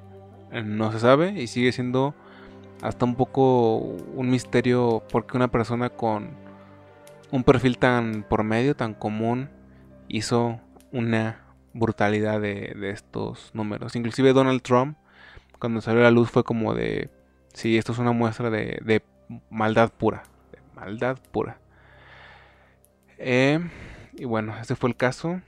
no 0.64 0.92
se 0.92 1.00
sabe 1.00 1.30
y 1.32 1.46
sigue 1.46 1.72
siendo 1.72 2.14
hasta 2.82 3.04
un 3.04 3.14
poco 3.14 3.76
un 3.78 4.30
misterio 4.30 5.02
porque 5.10 5.36
una 5.36 5.48
persona 5.48 5.88
con 5.90 6.41
un 7.32 7.44
perfil 7.44 7.78
tan 7.78 8.22
por 8.22 8.44
medio, 8.44 8.76
tan 8.76 8.94
común, 8.94 9.50
hizo 10.06 10.60
una 10.92 11.40
brutalidad 11.72 12.40
de, 12.40 12.90
estos 12.90 13.50
números. 13.54 13.96
Inclusive 13.96 14.34
Donald 14.34 14.62
Trump, 14.62 14.96
cuando 15.58 15.80
salió 15.80 16.00
a 16.00 16.04
la 16.04 16.10
luz, 16.10 16.30
fue 16.30 16.44
como 16.44 16.74
de, 16.74 17.10
sí, 17.54 17.78
esto 17.78 17.92
es 17.92 17.98
una 17.98 18.12
muestra 18.12 18.50
de, 18.50 19.02
maldad 19.48 19.90
pura, 19.90 20.22
de 20.52 20.58
maldad 20.74 21.18
pura. 21.32 21.58
Eh, 23.16 23.58
y 24.12 24.26
bueno, 24.26 24.54
ese 24.60 24.76
fue 24.76 24.90
el 24.90 24.96
caso. 24.96 25.40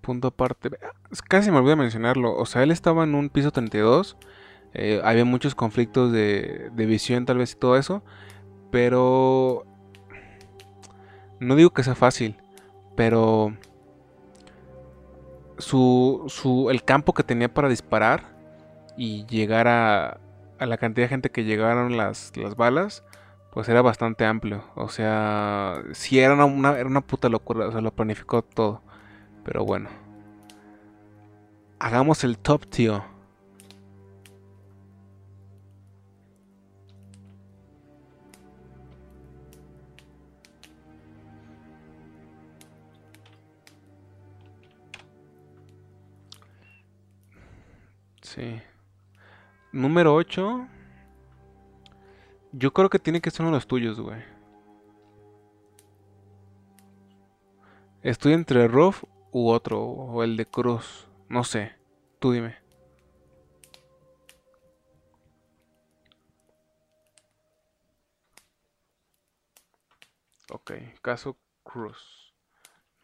Punto 0.00 0.28
aparte. 0.28 0.70
Casi 1.28 1.50
me 1.50 1.58
olvidé 1.58 1.76
mencionarlo. 1.76 2.34
O 2.34 2.46
sea, 2.46 2.62
él 2.62 2.70
estaba 2.70 3.04
en 3.04 3.14
un 3.14 3.28
piso 3.28 3.50
32. 3.50 4.16
Eh, 4.74 5.00
había 5.04 5.24
muchos 5.24 5.54
conflictos 5.54 6.12
de, 6.12 6.70
de 6.72 6.86
visión 6.86 7.26
tal 7.26 7.38
vez 7.38 7.52
y 7.52 7.56
todo 7.56 7.76
eso. 7.76 8.02
Pero... 8.70 9.66
No 11.40 11.56
digo 11.56 11.70
que 11.70 11.82
sea 11.82 11.94
fácil. 11.94 12.36
Pero... 12.96 13.54
Su, 15.58 16.24
su, 16.28 16.70
el 16.70 16.84
campo 16.84 17.12
que 17.12 17.22
tenía 17.22 17.52
para 17.52 17.68
disparar 17.68 18.22
y 18.96 19.26
llegar 19.26 19.68
a, 19.68 20.20
a 20.58 20.66
la 20.66 20.78
cantidad 20.78 21.04
de 21.06 21.08
gente 21.10 21.30
que 21.30 21.44
llegaron 21.44 21.96
las, 21.96 22.36
las 22.36 22.56
balas, 22.56 23.04
pues 23.52 23.68
era 23.68 23.82
bastante 23.82 24.24
amplio. 24.26 24.64
O 24.74 24.88
sea, 24.88 25.82
sí 25.92 26.18
era 26.20 26.44
una, 26.44 26.78
era 26.78 26.88
una 26.88 27.00
puta 27.02 27.28
locura, 27.28 27.66
o 27.68 27.72
sea, 27.72 27.80
lo 27.80 27.92
planificó 27.94 28.42
todo. 28.42 28.82
Pero 29.44 29.64
bueno. 29.64 29.88
Hagamos 31.80 32.24
el 32.24 32.38
top, 32.38 32.66
tío. 32.68 33.04
Sí. 48.22 48.60
Número 49.72 50.14
8. 50.14 50.66
Yo 52.52 52.72
creo 52.72 52.88
que 52.88 52.98
tiene 52.98 53.20
que 53.20 53.30
ser 53.30 53.42
uno 53.42 53.50
de 53.50 53.56
los 53.56 53.66
tuyos, 53.66 54.00
güey. 54.00 54.22
Estoy 58.02 58.32
entre 58.32 58.68
Ruff 58.68 59.04
u 59.32 59.50
otro, 59.50 59.82
o 59.82 60.22
el 60.22 60.36
de 60.36 60.46
Cruz. 60.46 61.06
No 61.28 61.44
sé. 61.44 61.76
Tú 62.18 62.32
dime. 62.32 62.56
Ok, 70.50 70.72
caso 71.02 71.36
Cruz. 71.62 72.32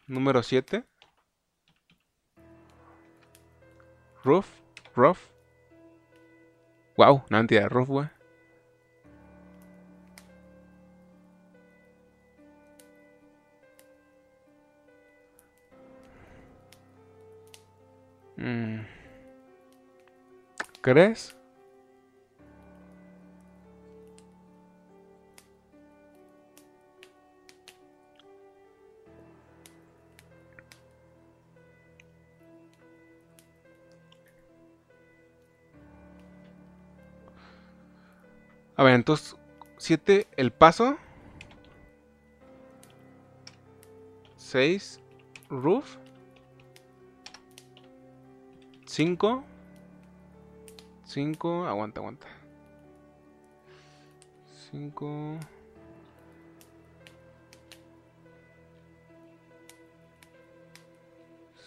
Número 0.07 0.41
7. 0.41 0.83
Ruff, 4.23 4.49
Ruff. 4.95 5.34
Wow, 6.97 7.23
una 7.29 7.39
entidad 7.39 7.63
de 7.63 7.69
rough, 7.69 7.87
güey. 7.89 8.07
Mm. 18.37 18.85
¿Crees? 20.81 21.35
A 38.77 38.83
ver, 38.83 38.93
entonces, 38.93 39.35
7, 39.77 40.27
el 40.37 40.51
paso. 40.51 40.97
6, 44.37 44.99
roof. 45.49 45.97
5. 48.85 49.43
5, 51.05 51.65
aguanta, 51.65 51.99
aguanta. 51.99 52.27
5. 54.71 55.39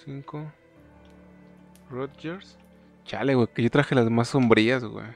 Cinco. 0.04 0.52
Rogers. 1.90 2.56
Chale, 3.04 3.34
güey, 3.34 3.46
que 3.48 3.62
yo 3.62 3.70
traje 3.70 3.94
las 3.94 4.10
más 4.10 4.28
sombrías, 4.28 4.84
güey. 4.84 5.06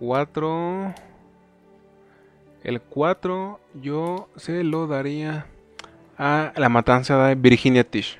4. 0.00 0.94
El 2.64 2.80
4 2.80 3.60
yo 3.74 4.28
se 4.36 4.64
lo 4.64 4.86
daría 4.86 5.46
a 6.18 6.52
la 6.56 6.68
matanza 6.68 7.22
de 7.26 7.34
Virginia 7.34 7.84
Tish. 7.84 8.18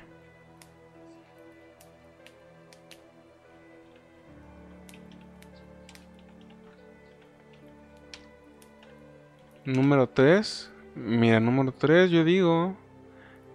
Número 9.65 10.07
3. 10.07 10.71
Mira, 10.95 11.39
número 11.39 11.71
3 11.71 12.11
yo 12.11 12.23
digo 12.23 12.75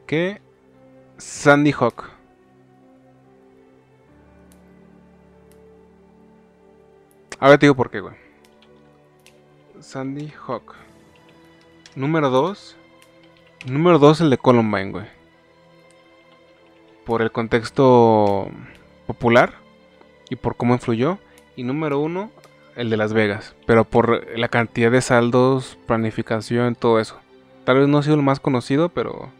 que 0.06 0.40
Sandy 1.16 1.72
Hawk. 1.72 2.15
Ahora 7.38 7.58
te 7.58 7.66
digo 7.66 7.74
por 7.74 7.90
qué, 7.90 8.00
güey. 8.00 8.14
Sandy 9.80 10.32
Hawk. 10.46 10.74
Número 11.94 12.30
2. 12.30 12.76
Número 13.66 13.98
2 13.98 14.22
el 14.22 14.30
de 14.30 14.38
Columbine, 14.38 14.90
güey. 14.90 15.06
Por 17.04 17.20
el 17.20 17.30
contexto 17.30 18.48
popular 19.06 19.54
y 20.30 20.36
por 20.36 20.56
cómo 20.56 20.74
influyó. 20.74 21.18
Y 21.56 21.62
número 21.62 21.98
1, 22.00 22.30
el 22.76 22.90
de 22.90 22.96
Las 22.96 23.12
Vegas. 23.12 23.54
Pero 23.66 23.84
por 23.84 24.26
la 24.38 24.48
cantidad 24.48 24.90
de 24.90 25.00
saldos, 25.00 25.78
planificación, 25.86 26.74
todo 26.74 27.00
eso. 27.00 27.18
Tal 27.64 27.78
vez 27.78 27.88
no 27.88 27.98
ha 27.98 28.02
sido 28.02 28.16
el 28.16 28.22
más 28.22 28.40
conocido, 28.40 28.88
pero 28.88 29.30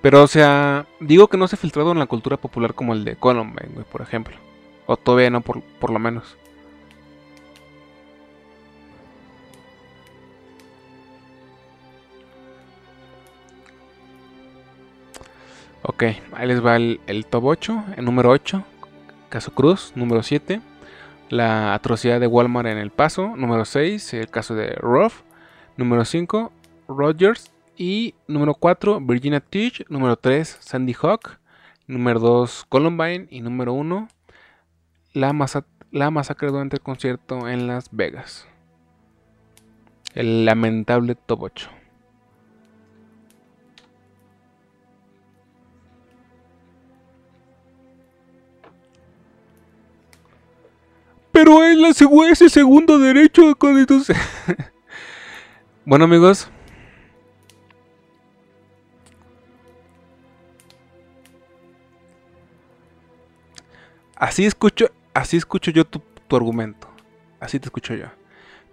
Pero, 0.00 0.22
o 0.22 0.26
sea, 0.28 0.86
digo 1.00 1.28
que 1.28 1.36
no 1.36 1.48
se 1.48 1.56
ha 1.56 1.58
filtrado 1.58 1.92
en 1.92 1.98
la 1.98 2.06
cultura 2.06 2.36
popular 2.36 2.74
como 2.74 2.92
el 2.92 3.04
de 3.04 3.16
Columbine, 3.16 3.84
por 3.90 4.00
ejemplo. 4.00 4.36
O 4.86 4.96
todavía 4.96 5.30
no, 5.30 5.40
por, 5.40 5.60
por 5.62 5.90
lo 5.90 5.98
menos. 5.98 6.36
Ok, 15.82 16.04
ahí 16.34 16.46
les 16.46 16.64
va 16.64 16.76
el, 16.76 17.00
el 17.06 17.26
top 17.26 17.44
8. 17.46 17.84
El 17.96 18.04
número 18.04 18.30
8, 18.30 18.64
caso 19.28 19.52
Cruz. 19.52 19.92
Número 19.96 20.22
7, 20.22 20.60
la 21.28 21.74
atrocidad 21.74 22.20
de 22.20 22.26
Walmart 22.28 22.68
en 22.68 22.78
El 22.78 22.90
Paso. 22.90 23.34
Número 23.36 23.64
6, 23.64 24.14
el 24.14 24.28
caso 24.28 24.54
de 24.54 24.68
Ruff. 24.76 25.22
Número 25.76 26.04
5, 26.04 26.52
Rogers 26.88 27.50
y 27.78 28.16
número 28.26 28.54
4, 28.54 29.00
Virginia 29.00 29.40
Teach. 29.40 29.84
Número 29.88 30.16
3, 30.16 30.58
Sandy 30.60 30.94
Hawk. 31.00 31.38
Número 31.86 32.18
2, 32.18 32.66
Columbine. 32.68 33.28
Y 33.30 33.40
número 33.40 33.72
1, 33.72 34.08
la, 35.12 35.32
la 35.92 36.10
masacre 36.10 36.50
durante 36.50 36.76
el 36.76 36.82
concierto 36.82 37.48
en 37.48 37.68
Las 37.68 37.88
Vegas. 37.92 38.48
El 40.14 40.44
lamentable 40.44 41.14
top 41.14 41.42
8. 41.44 41.70
Pero 51.30 51.62
es 51.62 51.76
la 51.76 51.90
ese 52.28 52.48
segundo 52.48 52.98
derecho 52.98 53.46
de 53.46 53.54
constitución. 53.54 54.18
bueno 55.84 56.06
amigos. 56.06 56.50
Así 64.18 64.44
escucho, 64.44 64.90
así 65.14 65.36
escucho 65.36 65.70
yo 65.70 65.84
tu, 65.84 66.02
argumento. 66.34 66.88
Así 67.38 67.60
te 67.60 67.66
escucho 67.66 67.94
yo. 67.94 68.06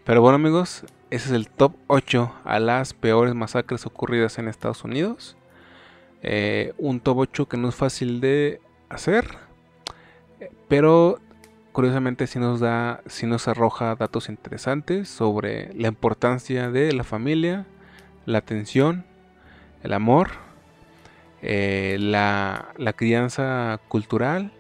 Pero 0.03 0.19
bueno 0.19 0.37
amigos, 0.37 0.83
ese 1.11 1.27
es 1.27 1.31
el 1.33 1.49
top 1.49 1.75
8 1.85 2.33
a 2.43 2.59
las 2.59 2.95
peores 2.95 3.35
masacres 3.35 3.85
ocurridas 3.85 4.39
en 4.39 4.47
Estados 4.47 4.83
Unidos. 4.83 5.37
Eh, 6.23 6.73
un 6.79 6.99
top 6.99 7.19
8 7.19 7.47
que 7.47 7.57
no 7.57 7.69
es 7.69 7.75
fácil 7.75 8.21
de 8.21 8.59
hacer. 8.89 9.37
Pero 10.67 11.19
curiosamente 11.73 12.25
sí 12.25 12.39
nos 12.39 12.59
da, 12.59 13.03
sí 13.05 13.27
nos 13.27 13.47
arroja 13.47 13.93
datos 13.93 14.29
interesantes 14.29 15.09
sobre 15.09 15.71
la 15.75 15.89
importancia 15.89 16.71
de 16.71 16.91
la 16.91 17.03
familia, 17.03 17.67
la 18.25 18.39
atención, 18.39 19.05
el 19.83 19.93
amor, 19.93 20.31
eh, 21.43 21.97
la, 21.99 22.69
la 22.77 22.93
crianza 22.93 23.79
cultural 23.89 24.51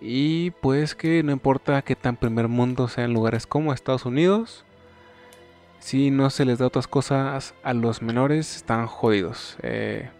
y 0.00 0.50
pues 0.50 0.94
que 0.94 1.22
no 1.22 1.32
importa 1.32 1.82
que 1.82 1.96
tan 1.96 2.16
primer 2.16 2.48
mundo 2.48 2.88
sean 2.88 3.12
lugares 3.12 3.46
como 3.46 3.72
Estados 3.72 4.04
Unidos, 4.04 4.64
si 5.78 6.10
no 6.10 6.30
se 6.30 6.44
les 6.44 6.58
da 6.58 6.66
otras 6.66 6.88
cosas 6.88 7.54
a 7.62 7.74
los 7.74 8.02
menores, 8.02 8.56
están 8.56 8.86
jodidos. 8.86 9.56
Eh, 9.62 10.10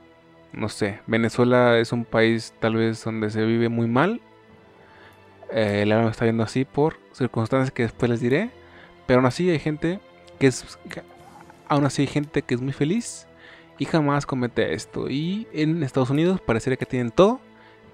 no 0.52 0.68
sé, 0.68 1.00
Venezuela 1.06 1.78
es 1.78 1.92
un 1.92 2.04
país 2.04 2.54
tal 2.60 2.76
vez 2.76 3.02
donde 3.04 3.30
se 3.30 3.44
vive 3.44 3.68
muy 3.68 3.88
mal 3.88 4.20
eh, 5.50 5.82
el 5.82 5.88
me 5.88 6.08
está 6.08 6.24
viendo 6.24 6.42
así 6.42 6.64
por 6.64 6.98
circunstancias 7.12 7.70
que 7.70 7.82
después 7.82 8.10
les 8.10 8.20
diré. 8.20 8.50
Pero 9.06 9.18
aún 9.18 9.26
así 9.26 9.48
hay 9.50 9.58
gente 9.58 10.00
que 10.38 10.48
es. 10.48 10.78
aún 11.68 11.84
así 11.84 12.02
hay 12.02 12.08
gente 12.08 12.42
que 12.42 12.54
es 12.54 12.60
muy 12.60 12.72
feliz 12.72 13.26
y 13.78 13.84
jamás 13.84 14.26
comete 14.26 14.74
esto. 14.74 15.08
Y 15.08 15.46
en 15.52 15.82
Estados 15.82 16.10
Unidos 16.10 16.40
parecería 16.40 16.76
que 16.76 16.86
tienen 16.86 17.10
todo. 17.10 17.40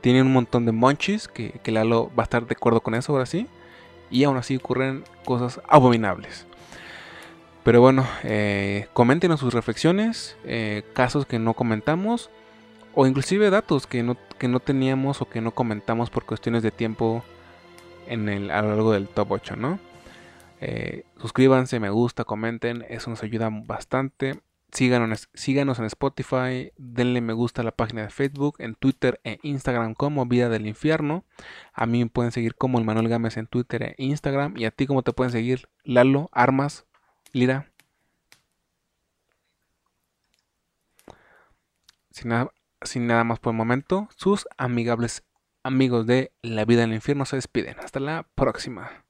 Tienen 0.03 0.27
un 0.27 0.33
montón 0.35 0.67
de 0.67 0.73
monchis, 0.73 1.29
que, 1.29 1.53
que 1.63 1.73
Lalo 1.73 2.11
va 2.17 2.25
a 2.25 2.25
estar 2.25 2.47
de 2.47 2.55
acuerdo 2.55 2.83
con 2.83 2.95
eso 2.95 3.13
ahora 3.13 3.25
sí. 3.25 3.47
Y 4.11 4.25
aún 4.25 4.37
así 4.37 4.57
ocurren 4.57 5.05
cosas 5.25 5.63
abominables. 5.67 6.47
Pero 7.65 7.81
bueno, 7.81 8.07
eh, 8.25 8.89
sus 9.39 9.55
reflexiones, 9.55 10.37
eh, 10.45 10.83
casos 10.95 11.27
que 11.27 11.39
no 11.39 11.55
comentamos, 11.55 12.29
o 12.95 13.07
inclusive 13.07 13.51
datos 13.51 13.87
que 13.87 14.03
no, 14.03 14.17
que 14.39 14.49
no 14.49 14.61
teníamos 14.61 15.23
o 15.23 15.29
que 15.29 15.41
no 15.41 15.53
comentamos 15.53 16.11
por 16.11 16.25
cuestiones 16.25 16.63
de 16.63 16.73
tiempo 16.73 17.25
en 18.09 18.29
el, 18.29 18.51
a 18.51 18.63
lo 18.63 18.71
largo 18.71 18.93
del 18.93 19.09
top 19.09 19.33
8, 19.33 19.57
¿no? 19.57 19.79
Eh, 20.61 21.05
suscríbanse, 21.21 21.81
me 21.81 21.91
gusta, 21.91 22.25
comenten, 22.25 22.85
eso 22.89 23.11
nos 23.11 23.23
ayuda 23.23 23.49
bastante. 23.51 24.41
Síganos, 24.73 25.29
síganos 25.35 25.79
en 25.81 25.85
Spotify, 25.85 26.73
denle 26.79 27.21
me 27.21 27.35
gusta 27.35 27.61
a 27.61 27.65
la 27.65 27.73
página 27.73 28.03
de 28.03 28.09
Facebook, 28.09 28.57
en 28.59 28.75
Twitter 28.75 29.21
e 29.23 29.39
Instagram 29.43 29.93
como 29.93 30.25
Vida 30.25 30.49
del 30.49 30.67
Infierno. 30.67 31.27
A 31.75 31.85
mí 31.85 32.03
me 32.03 32.09
pueden 32.09 32.33
seguir 32.33 32.55
como 32.55 32.79
el 32.79 32.85
Manuel 32.87 33.09
Gámez 33.09 33.37
en 33.37 33.47
Twitter 33.47 33.83
e 33.83 33.95
Instagram. 33.99 34.57
Y 34.57 34.65
a 34.65 34.71
ti, 34.71 34.87
¿cómo 34.87 35.03
te 35.03 35.13
pueden 35.13 35.31
seguir? 35.31 35.69
Lalo, 35.85 36.31
Armas, 36.33 36.87
Lira. 37.33 37.71
Sin 42.11 42.31
nada, 42.31 42.51
sin 42.81 43.07
nada 43.07 43.25
más 43.25 43.41
por 43.41 43.53
el 43.53 43.59
momento, 43.59 44.09
sus 44.17 44.49
amigables 44.57 45.23
amigos 45.63 46.07
de 46.07 46.33
La 46.41 46.65
Vida 46.65 46.85
en 46.85 46.91
el 46.91 46.97
Infierno 46.97 47.27
se 47.27 47.37
despiden. 47.37 47.79
Hasta 47.79 48.01
la 48.01 48.27
próxima. 48.35 49.05